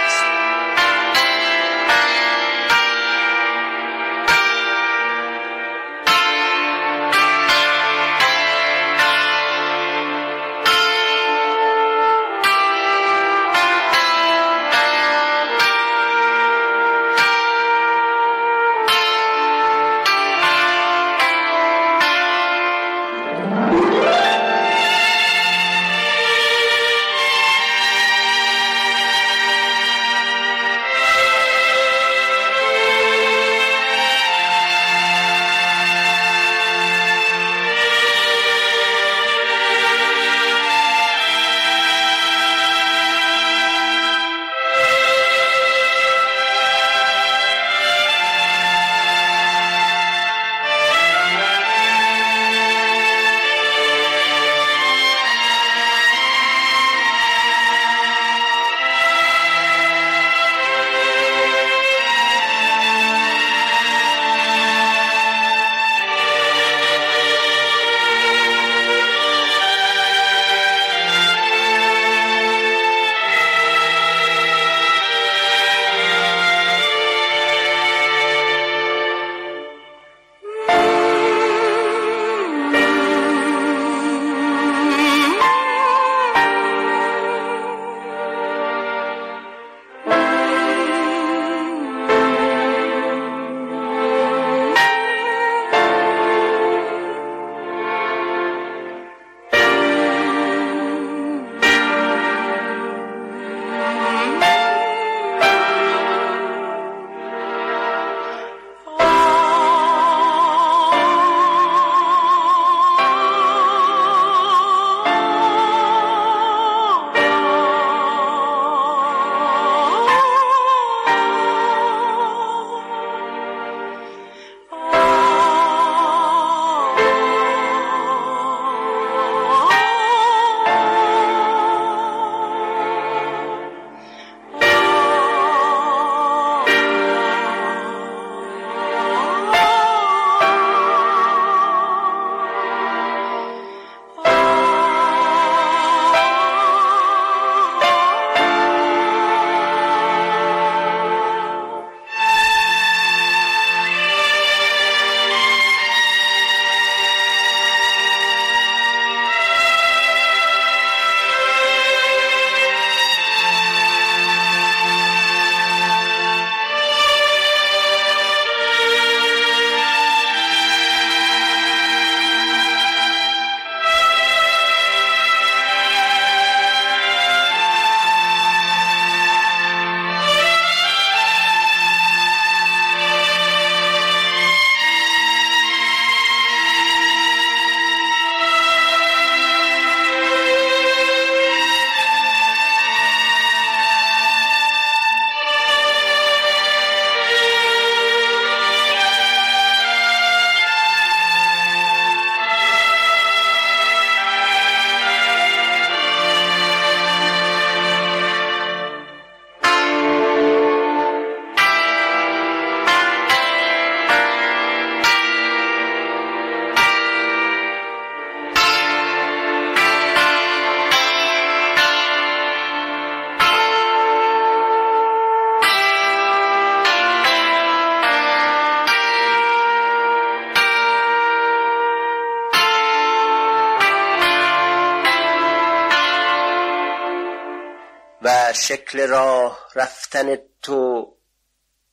شکل 238.63 239.09
راه 239.09 239.69
رفتن 239.75 240.37
تو 240.63 241.13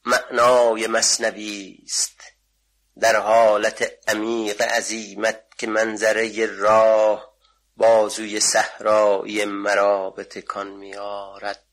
معنای 0.05 0.87
مصنوی 0.87 1.77
است. 1.85 2.21
در 2.99 3.15
حالت 3.15 3.91
عمیق 4.07 4.61
عظیمت 4.61 5.43
که 5.57 5.67
منظره 5.67 6.45
راه 6.45 7.33
بازوی 7.77 8.39
صحرایی 8.39 9.45
مرا 9.45 10.09
به 10.09 10.23
تکان 10.23 10.67
میآرد. 10.67 11.63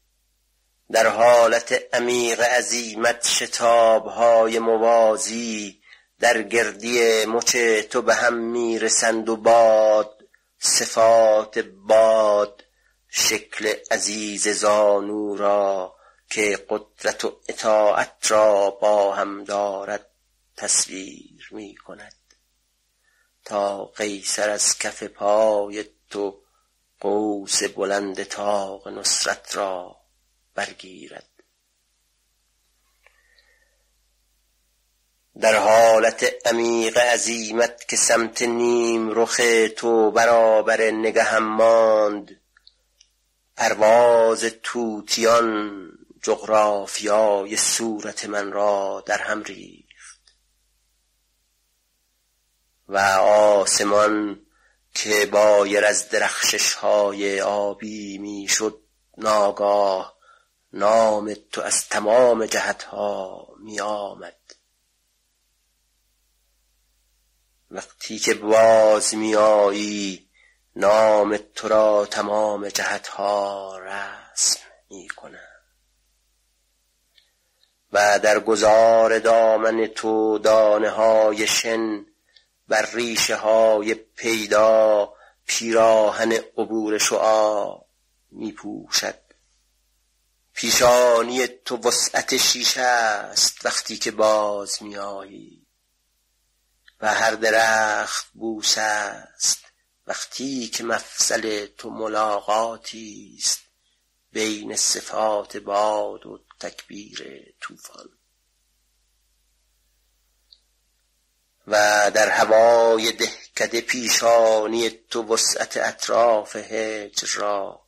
در 0.92 1.06
حالت 1.06 1.94
عمیق 1.94 2.40
عظیمت 2.40 3.26
شتابهای 3.28 4.58
موازی 4.58 5.80
در 6.20 6.42
گردی 6.42 7.24
مچ 7.24 7.56
تو 7.90 8.02
به 8.02 8.14
هم 8.14 8.34
می‌رسند 8.34 9.28
و 9.28 9.36
باد 9.36 10.22
صفات 10.58 11.58
باد 11.58 12.65
شکل 13.18 13.74
عزیز 13.90 14.48
زانو 14.48 15.36
را 15.36 15.96
که 16.30 16.66
قدرت 16.68 17.24
و 17.24 17.40
اطاعت 17.48 18.30
را 18.30 18.70
با 18.70 19.14
هم 19.14 19.44
دارد 19.44 20.06
تصویر 20.56 21.48
می 21.50 21.76
کند 21.76 22.14
تا 23.44 23.84
قیصر 23.84 24.50
از 24.50 24.78
کف 24.78 25.02
پای 25.02 25.84
تو 26.10 26.42
قوس 27.00 27.62
بلند 27.64 28.22
تاق 28.22 28.88
نصرت 28.88 29.56
را 29.56 29.96
برگیرد. 30.54 31.28
در 35.40 35.56
حالت 35.56 36.46
عمیق 36.46 36.98
عظیمت 36.98 37.88
که 37.88 37.96
سمت 37.96 38.42
نیم 38.42 39.10
رخ 39.10 39.40
تو 39.76 40.10
برابر 40.10 40.90
نگهم 40.90 41.42
ماند 41.42 42.40
پرواز 43.56 44.44
توتیان 44.62 45.88
جغرافیای 46.22 47.56
صورت 47.56 48.24
من 48.24 48.52
را 48.52 49.02
در 49.06 49.18
هم 49.22 49.42
ریخت 49.42 50.36
و 52.88 52.98
آسمان 53.20 54.46
که 54.94 55.26
بایر 55.26 55.84
از 55.84 56.08
درخشش 56.08 56.72
های 56.72 57.40
آبی 57.40 58.18
می‌شد 58.18 58.80
ناگاه 59.18 60.16
نام 60.72 61.34
تو 61.52 61.60
از 61.60 61.88
تمام 61.88 62.46
جهت 62.46 62.82
ها 62.82 63.48
می 63.58 63.80
آمد 63.80 64.54
وقتی 67.70 68.18
که 68.18 68.34
باز 68.34 69.14
می 69.14 69.36
آیی 69.36 70.25
نام 70.76 71.36
تو 71.36 71.68
را 71.68 72.06
تمام 72.06 72.68
جهت 72.68 73.08
ها 73.08 73.78
رسم 73.78 74.60
می 74.90 75.08
کنم 75.08 75.38
و 77.92 78.18
در 78.18 78.40
گذار 78.40 79.18
دامن 79.18 79.86
تو 79.86 80.38
دانه 80.38 80.90
های 80.90 81.46
شن 81.46 82.06
بر 82.68 82.88
ریشه 82.92 83.36
های 83.36 83.94
پیدا 83.94 85.12
پیراهن 85.46 86.32
عبور 86.32 86.98
شعا 86.98 87.78
می 88.30 88.52
پوشد 88.52 89.20
پیشانی 90.54 91.46
تو 91.46 91.76
وسعت 91.76 92.36
شیشه 92.36 92.80
است 92.80 93.66
وقتی 93.66 93.96
که 93.96 94.10
باز 94.10 94.82
میآیی. 94.82 95.66
و 97.00 97.14
هر 97.14 97.30
درخت 97.30 98.26
بوس 98.34 98.78
است 98.78 99.65
وقتی 100.06 100.68
که 100.68 100.84
مفصل 100.84 101.66
تو 101.66 101.90
ملاقاتی 101.90 103.36
است 103.38 103.60
بین 104.32 104.76
صفات 104.76 105.56
باد 105.56 106.26
و 106.26 106.40
تکبیر 106.60 107.54
طوفان. 107.60 108.08
و 111.66 112.10
در 112.14 112.28
هوای 112.28 113.12
دهکده 113.12 113.80
پیشانی 113.80 114.90
تو 114.90 115.22
وسعت 115.22 115.76
اطراف 115.76 116.56
هجر 116.56 117.28
را 117.34 117.86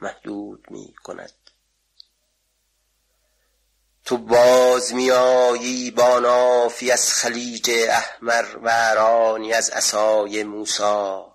محدود 0.00 0.66
می 0.70 0.94
کند. 0.94 1.32
تو 4.04 4.18
باز 4.18 4.94
میایی 4.94 5.90
با 5.90 6.18
نافی 6.18 6.90
از 6.90 7.12
خلیج 7.12 7.70
احمر 7.70 8.56
و 8.62 8.68
ارانی 8.72 9.52
از 9.52 9.70
عصای 9.70 10.42
موسا 10.42 11.29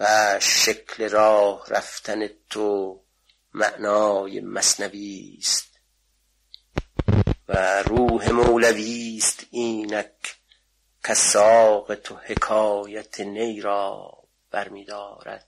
و 0.00 0.36
شکل 0.40 1.08
راه 1.08 1.66
رفتن 1.68 2.28
تو 2.50 3.00
معنای 3.54 4.40
مصنوی 4.40 5.36
است. 5.38 5.80
و 7.48 7.82
روح 7.82 8.30
مولوی 8.30 9.16
است 9.18 9.46
اینک 9.50 10.36
که 11.04 11.14
ساق 11.14 11.94
تو 11.94 12.16
حکایت 12.16 13.20
نی 13.20 13.60
را 13.60 14.12
برمیدارد. 14.50 15.46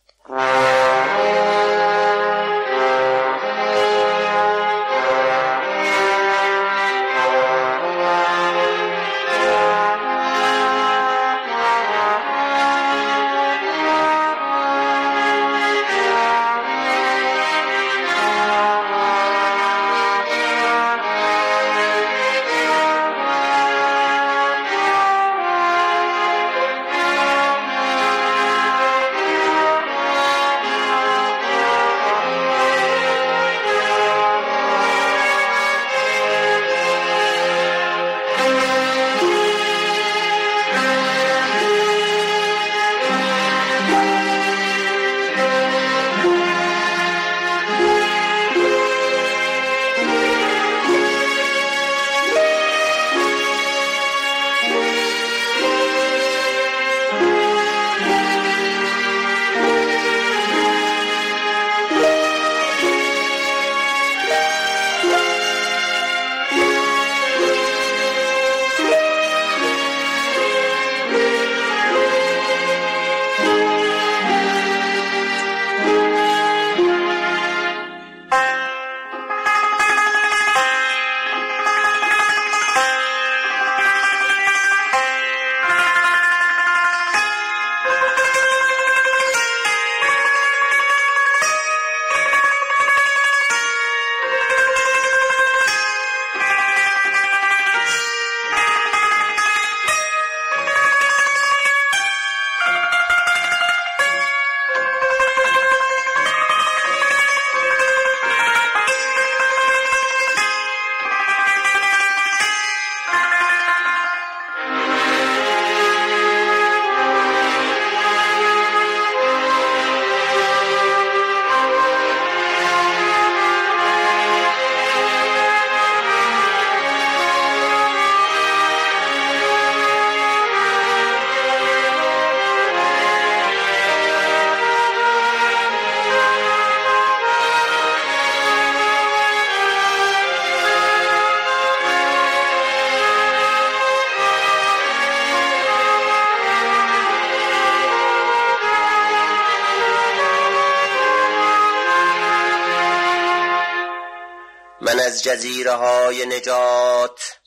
جزیره 155.22 155.72
های 155.72 156.26
نجات. 156.26 157.38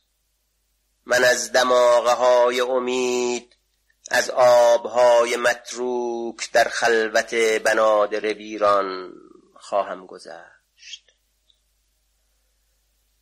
من 1.05 1.23
از 1.23 1.51
دماغه 1.51 2.11
های 2.11 2.61
امید 2.61 3.55
از 4.11 4.29
آبهای 4.29 5.35
متروک 5.35 6.51
در 6.51 6.63
خلوت 6.63 7.35
بنادر 7.35 8.33
ویران 8.33 9.13
خواهم 9.55 10.05
گذشت. 10.05 11.15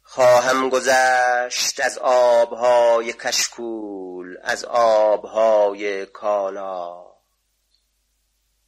خواهم 0.01 0.69
گذشت 0.69 1.79
از 1.79 1.97
آبهای 1.97 3.13
کشکول 3.13 4.37
از 4.43 4.65
آبهای 4.65 6.05
کالا. 6.05 7.03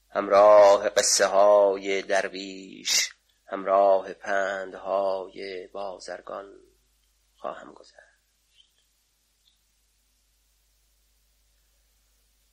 همراه 0.09 0.89
قصه 0.89 1.25
های 1.25 2.01
درویش 2.01 3.14
همراه 3.45 4.13
پندهای 4.13 5.67
بازرگان 5.67 6.53
خواهم 7.35 7.73
گذشت. 7.73 8.05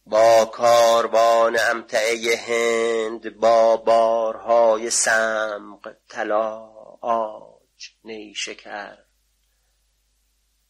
با 0.07 0.45
کاروان 0.45 1.59
امتعه 1.71 2.37
هند 2.37 3.37
با 3.37 3.77
بارهای 3.77 4.91
سمق 4.91 5.97
طلا 6.09 6.59
آج 7.01 7.91
نیشکر 8.05 8.99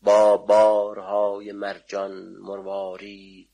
با 0.02 0.36
بارهای 0.36 1.52
مرجان 1.52 2.12
مروارید 2.40 3.50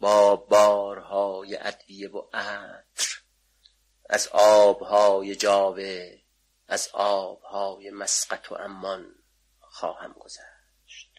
با 0.00 0.36
بارهای 0.36 1.56
ادویه 1.56 2.10
و 2.10 2.22
عطر 2.32 3.17
از 4.08 4.28
آبهای 4.32 5.36
جاوه 5.36 6.18
از 6.68 6.88
آبهای 6.92 7.90
مسقط 7.90 8.52
و 8.52 8.54
امان 8.54 9.06
خواهم 9.60 10.12
گذشت. 10.12 11.10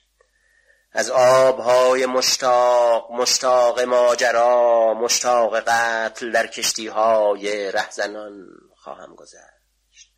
از 0.91 1.09
آبهای 1.09 2.05
مشتاق 2.05 3.11
مشتاق 3.11 3.79
ماجرا 3.79 4.93
مشتاق 4.93 5.59
قتل 5.59 6.31
در 6.31 6.47
کشتیهای 6.47 7.71
رهزنان 7.71 8.47
خواهم 8.75 9.15
گذشت. 9.15 10.13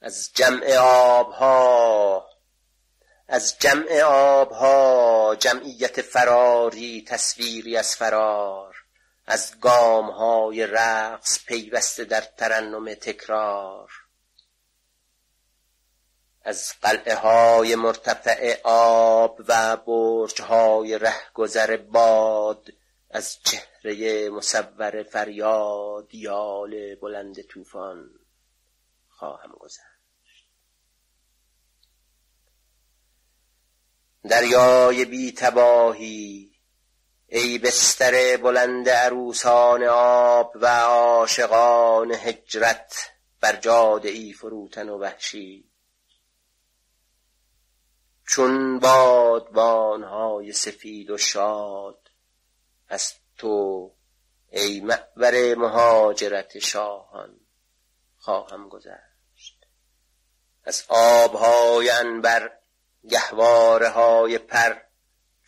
از 0.00 0.30
جمع 0.34 0.76
آبها 0.78 2.28
از 3.28 3.58
جمع 3.58 4.02
آبها 4.02 5.36
جمعیت 5.38 6.02
فراری 6.02 7.04
تصویری 7.08 7.76
از 7.76 7.96
فرار 7.96 8.71
از 9.26 9.60
گام 9.60 10.10
های 10.10 10.66
رقص 10.66 11.44
پیوسته 11.44 12.04
در 12.04 12.20
ترنم 12.20 12.94
تکرار. 12.94 13.92
از 16.44 16.72
قلعه 16.82 17.14
های 17.14 17.74
مرتفع 17.74 18.60
آب 18.64 19.40
و 19.48 19.76
برج 19.76 20.40
های 20.40 20.98
رهگذر 20.98 21.76
باد 21.76 22.68
از 23.10 23.38
چهره 23.42 24.30
مصور 24.30 25.02
فریاد 25.02 26.14
یال 26.14 26.94
بلند 26.94 27.42
طوفان 27.42 28.10
خواهم 29.08 29.52
گذشت. 29.52 29.82
دریای 34.24 35.04
بی 35.04 35.32
تباهی 35.32 36.51
ای 37.34 37.58
بستر 37.58 38.36
بلند 38.36 38.88
عروسان 38.88 39.84
آب 39.84 40.52
و 40.54 40.66
عاشقان 40.66 42.12
هجرت 42.12 43.12
بر 43.40 43.56
جاده 43.56 44.08
ای 44.08 44.32
فروتن 44.32 44.88
و 44.88 44.98
وحشی. 44.98 45.70
چون 48.26 48.78
بادبانهای 48.78 50.52
سفید 50.52 51.10
و 51.10 51.18
شاد 51.18 52.10
از 52.88 53.14
تو 53.38 53.92
ای 54.50 54.80
معبر 54.80 55.54
مهاجرت 55.54 56.58
شاهان 56.58 57.40
خواهم 58.16 58.68
گذشت. 58.68 59.66
از 60.64 60.84
آبهای 60.88 61.90
انبر 61.90 62.52
گهواره 63.08 63.88
های 63.88 64.38
پر 64.38 64.91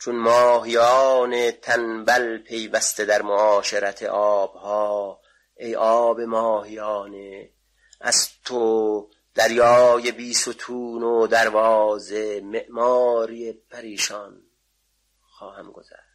چون 0.01 0.17
ماهیان 0.17 1.51
تنبل 1.51 2.39
پیوسته 2.39 3.05
در 3.05 3.23
معاشرت 3.23 4.03
آبها 4.03 5.21
ای 5.57 5.77
آب 5.77 6.21
ماهیانه 6.21 7.51
از 8.01 8.29
تو 8.45 9.11
دریای 9.35 10.13
بی 10.13 10.35
ستون 10.35 11.03
و 11.03 11.27
دروازه 11.27 12.41
معماری 12.45 13.53
پریشان 13.53 14.43
خواهم 15.23 15.73
گذشت. 15.73 16.15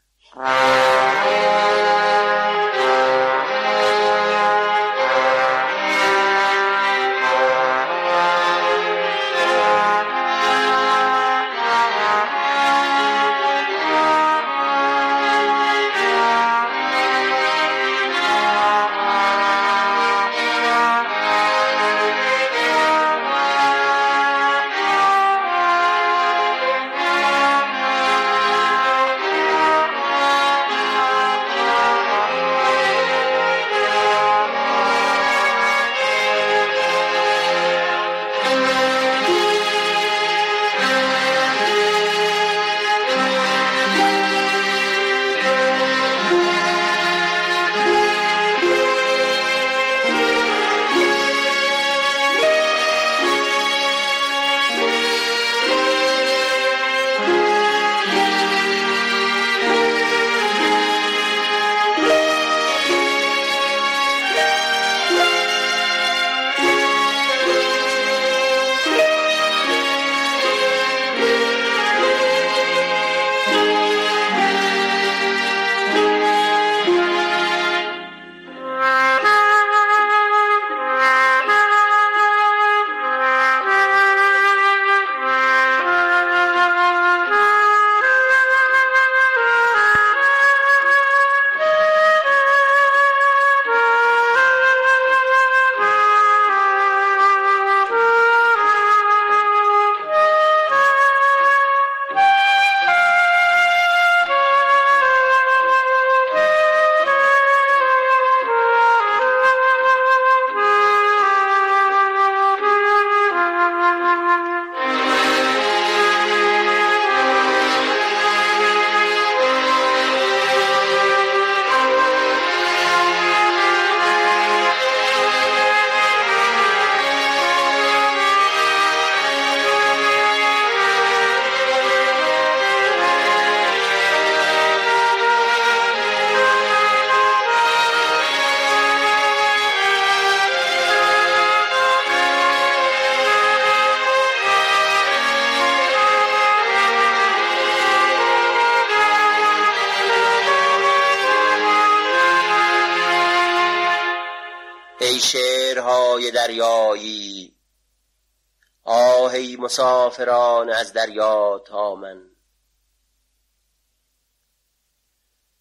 مسافران 160.09 160.69
از 160.69 160.93
دریا 160.93 161.61
تا 161.65 161.95
من. 161.95 162.29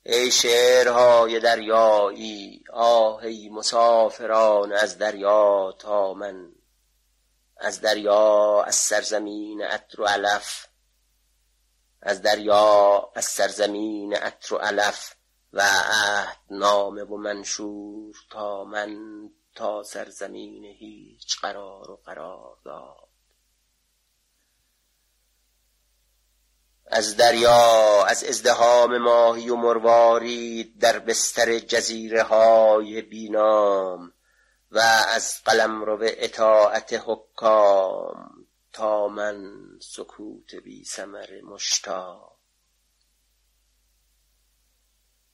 ای 0.03 0.30
شعرهای 0.30 1.40
دریایی 1.40 2.64
آهی 2.72 3.49
مسافران 3.49 4.72
از 4.72 4.99
دریا 4.99 5.74
تا 5.78 6.14
من. 6.14 6.53
از 7.57 7.80
دریا 7.80 8.62
از 8.62 8.74
سرزمین 8.74 9.62
عطر 9.62 10.01
و 10.01 10.05
علف. 10.05 10.66
از 12.03 12.22
دریا 12.22 13.11
از 13.14 13.24
سرزمین 13.24 14.14
عطر 14.14 14.55
و 14.55 14.59
علف. 14.59 15.14
و 15.53 15.61
عهد 15.62 16.38
نامه 16.51 17.03
و 17.05 17.16
منشور 17.16 18.14
تا 18.30 18.64
من. 18.64 18.96
تا 19.55 19.82
سرزمین 19.82 20.64
هیچ 20.64 21.40
قرار 21.40 21.90
و 21.90 21.96
قرار 22.05 22.57
داد 22.64 23.09
از 26.91 27.16
دریا 27.16 28.05
از 28.05 28.24
ازدهام 28.24 28.99
ماهی 28.99 29.51
و 29.51 29.57
مروارید 29.57 30.78
در 30.78 30.99
بستر 30.99 31.59
جزیره 31.59 32.22
های 32.22 33.03
بینام 33.03 34.12
و 34.70 34.78
از 35.09 35.34
قلم 35.45 35.84
رو 35.84 35.97
به 35.97 36.24
اطاعت 36.24 37.03
حکام 37.07 38.47
تا 38.72 39.09
من 39.09 39.55
سکوت 39.80 40.55
بی 40.55 40.84
سمر 40.84 41.41
مشتاق. 41.45 42.39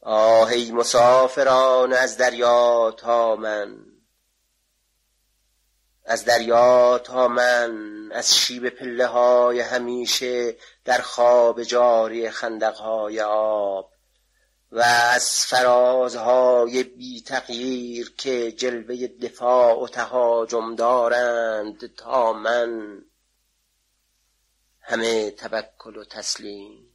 آهی 0.01 0.73
مسافران 0.73 1.93
از 1.93 2.17
دریا 2.17 2.95
تا 2.99 3.37
من 3.37 3.94
از 6.05 6.25
دریا 6.25 6.99
تا 6.99 7.29
من 7.29 7.73
از 8.13 8.37
شیب 8.37 8.69
پله 8.69 9.07
های 9.07 9.61
همیشه 9.61 10.57
در 10.85 11.01
خواب 11.01 11.63
جاری 11.63 12.31
خندقهای 12.31 13.21
آب 13.21 13.91
و 14.73 14.81
از 15.15 15.47
فرازهای 15.47 16.83
بی 16.83 17.23
تغییر 17.23 18.15
که 18.19 18.53
جلوه 18.53 19.07
دفاع 19.07 19.83
و 19.83 19.89
تهاجم 19.89 20.75
دارند 20.75 21.95
تا 21.95 22.33
من. 22.33 23.03
همه 24.81 25.31
تبکل 25.31 25.97
و 25.97 26.05
تسلیم. 26.05 26.95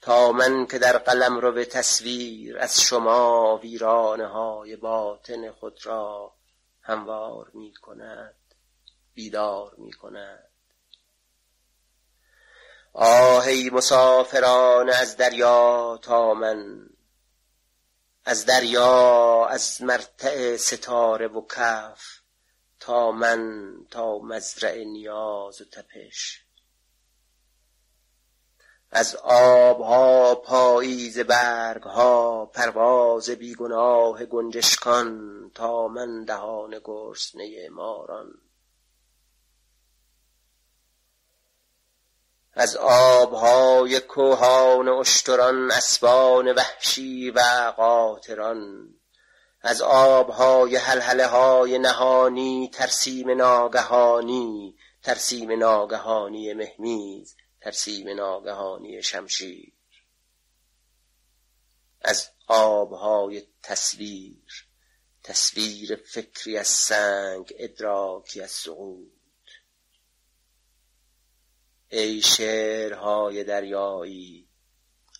تا 0.00 0.32
من 0.32 0.66
که 0.66 0.78
در 0.78 0.98
قلم 0.98 1.38
رو 1.38 1.52
به 1.52 1.64
تصویر 1.64 2.58
از 2.58 2.80
شما 2.80 3.56
ویرانه 3.56 4.26
های 4.26 4.76
باطن 4.76 5.50
خود 5.50 5.86
را 5.86 6.37
هموار 6.88 7.50
می 7.54 7.74
کند 7.74 8.34
بیدار 9.14 9.74
می 9.78 9.92
کند 9.92 10.50
آهی 12.92 13.70
مسافران 13.70 14.90
از 14.90 15.16
دریا 15.16 15.98
تا 16.02 16.34
من 16.34 16.90
از 18.24 18.46
دریا 18.46 19.46
از 19.46 19.82
مرتع 19.82 20.56
ستاره 20.56 21.28
و 21.28 21.46
کف 21.46 22.20
تا 22.80 23.10
من 23.10 23.72
تا 23.90 24.18
مزرع 24.18 24.84
نیاز 24.84 25.60
و 25.60 25.64
تپش. 25.64 26.47
از 28.90 29.16
آبها 29.24 30.34
پاییز 30.34 31.18
برگها 31.18 32.46
پرواز 32.46 33.30
بیگناه 33.30 34.24
گنجشکان 34.24 35.50
تا 35.54 35.88
من 35.88 36.24
دهان 36.24 36.80
گرسنه 36.84 37.68
ماران. 37.68 38.34
از 42.52 42.76
آبهای 42.76 44.00
کوهان 44.00 44.88
اشتران 44.88 45.70
اسبان 45.70 46.52
وحشی 46.52 47.30
و 47.30 47.40
قاطران. 47.76 48.88
از 49.62 49.82
آبهای 49.82 50.76
حلحله 50.76 51.26
های 51.26 51.78
نهانی 51.78 52.70
ترسیم 52.74 53.30
ناگهانی. 53.30 54.77
ترسیم 55.02 55.52
ناگهانی 55.52 56.54
مهمیز 56.54 57.36
ترسیم 57.60 58.08
ناگهانی 58.08 59.02
شمشیر. 59.02 59.72
از 62.00 62.30
آبهای 62.46 63.42
تصویر 63.62 64.68
تصویر 65.22 65.96
فکری 65.96 66.58
از 66.58 66.66
سنگ 66.66 67.54
ادراکی 67.58 68.40
از 68.40 68.50
سقوط. 68.50 69.08
ای 71.88 72.22
شعرهای 72.22 73.44
دریایی 73.44 74.48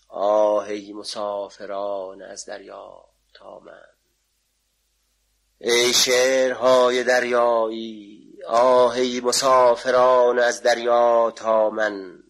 آهی 0.07 0.93
مسافران 0.93 2.21
از 2.21 2.45
دریا 2.45 3.09
تا 3.33 3.59
من. 3.59 3.85
ای 5.57 5.93
شعرهای 5.93 7.03
دریایی 7.03 8.18
آهی 8.49 9.19
مسافران 9.21 10.39
از 10.39 10.61
دریا 10.61 11.31
تا 11.35 11.69
من 11.69 12.23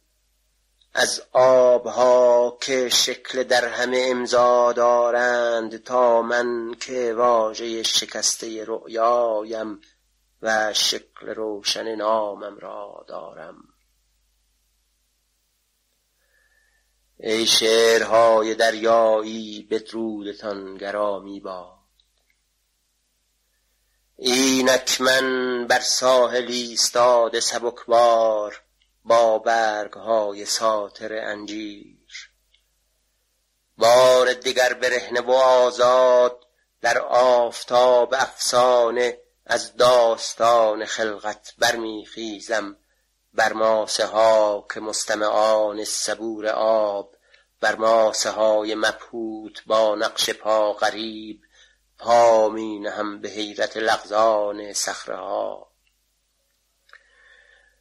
از 0.94 1.22
آبها 1.32 2.58
که 2.62 2.90
شکل 2.90 3.44
در 3.44 3.66
همه 3.68 4.06
امضا 4.10 4.74
دارند 4.74 5.84
تا 5.84 6.22
من 6.22 6.76
که 6.80 7.14
واژه 7.14 7.84
شکسته 7.84 8.66
رؤیایم 8.66 9.82
و 10.42 10.74
شکل 10.74 11.28
روشن 11.28 11.96
نامم 11.96 12.58
را 12.58 13.06
دارم. 13.08 13.56
ای 17.18 17.46
شعرهای 17.46 18.56
دریایی 18.56 19.68
بدرودتان 19.72 20.78
گرامی 20.78 21.40
باد 21.40 21.79
اینک 24.22 25.02
من 25.02 25.68
بر 25.68 25.80
ساحلی 25.80 26.62
ایستاده 26.62 27.40
سبکبار 27.40 28.62
با 29.06 29.40
برگهای 29.40 30.46
ساتر 30.46 31.14
انجیر. 31.14 32.32
بار 33.78 34.34
دیگر 34.34 34.74
برهنه 34.74 35.22
و 35.22 35.32
آزاد 35.32 36.46
در 36.82 36.98
آفتاب 37.00 38.14
افسانه 38.14 39.18
از 39.46 39.76
داستان 39.76 40.86
خلقت 40.86 41.54
برمیخیزم 41.58 42.78
بر 43.34 43.54
ماسه 43.54 44.06
ها 44.06 44.68
که 44.74 44.80
مستمعان 44.80 45.84
صبور 45.84 46.48
آب 46.48 47.16
بر 47.62 47.76
ماسه 47.76 48.30
های 48.30 48.76
مبهوت 48.76 49.64
با 49.66 49.96
نقش 49.96 50.30
پا 50.30 50.74
غریب 50.74 51.42
پا 52.00 52.50
می 52.50 52.80
نهم 52.80 53.22
به 53.22 53.30
حیرت 53.30 53.78
لغزان 53.78 54.74
صخره 54.74 55.16
ها 55.16 55.72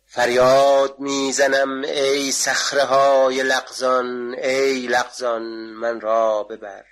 فریاد 0.06 0.98
می‌زنم 0.98 1.82
ای 1.82 2.32
صخره 2.32 2.84
های 2.84 3.42
لغزان 3.42 4.34
ای 4.34 4.86
لغزان 4.86 5.42
من 5.70 6.00
را 6.00 6.42
ببر. 6.42 6.84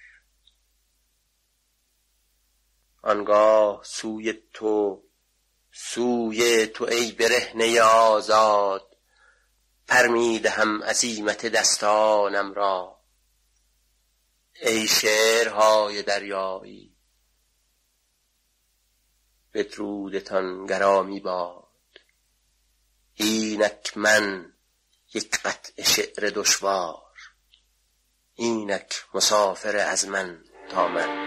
آنگاه 3.03 3.81
سوی 3.85 4.35
تو 4.53 5.03
سوی 5.73 6.67
تو 6.67 6.85
ای 6.85 7.13
برهنه 7.13 7.81
آزاد 7.81 8.97
پر 9.89 10.07
می‌دهم 10.07 10.83
عزیمت 10.83 11.47
دستانم 11.47 12.53
را. 12.53 13.01
ای 14.63 14.87
شعرهای 14.87 16.03
دریایی 16.03 16.96
بدرودتان 19.57 20.67
گرامی 20.67 21.21
باد. 21.21 21.67
اینک 23.15 23.97
من 23.97 24.53
یک 25.15 25.39
قطع 25.39 25.83
شعر 25.83 26.33
دشوار. 26.35 27.03
اینک 28.35 29.05
مسافر 29.15 29.77
از 29.77 30.09
من 30.09 30.45
تا 30.71 30.89
من. 30.89 31.26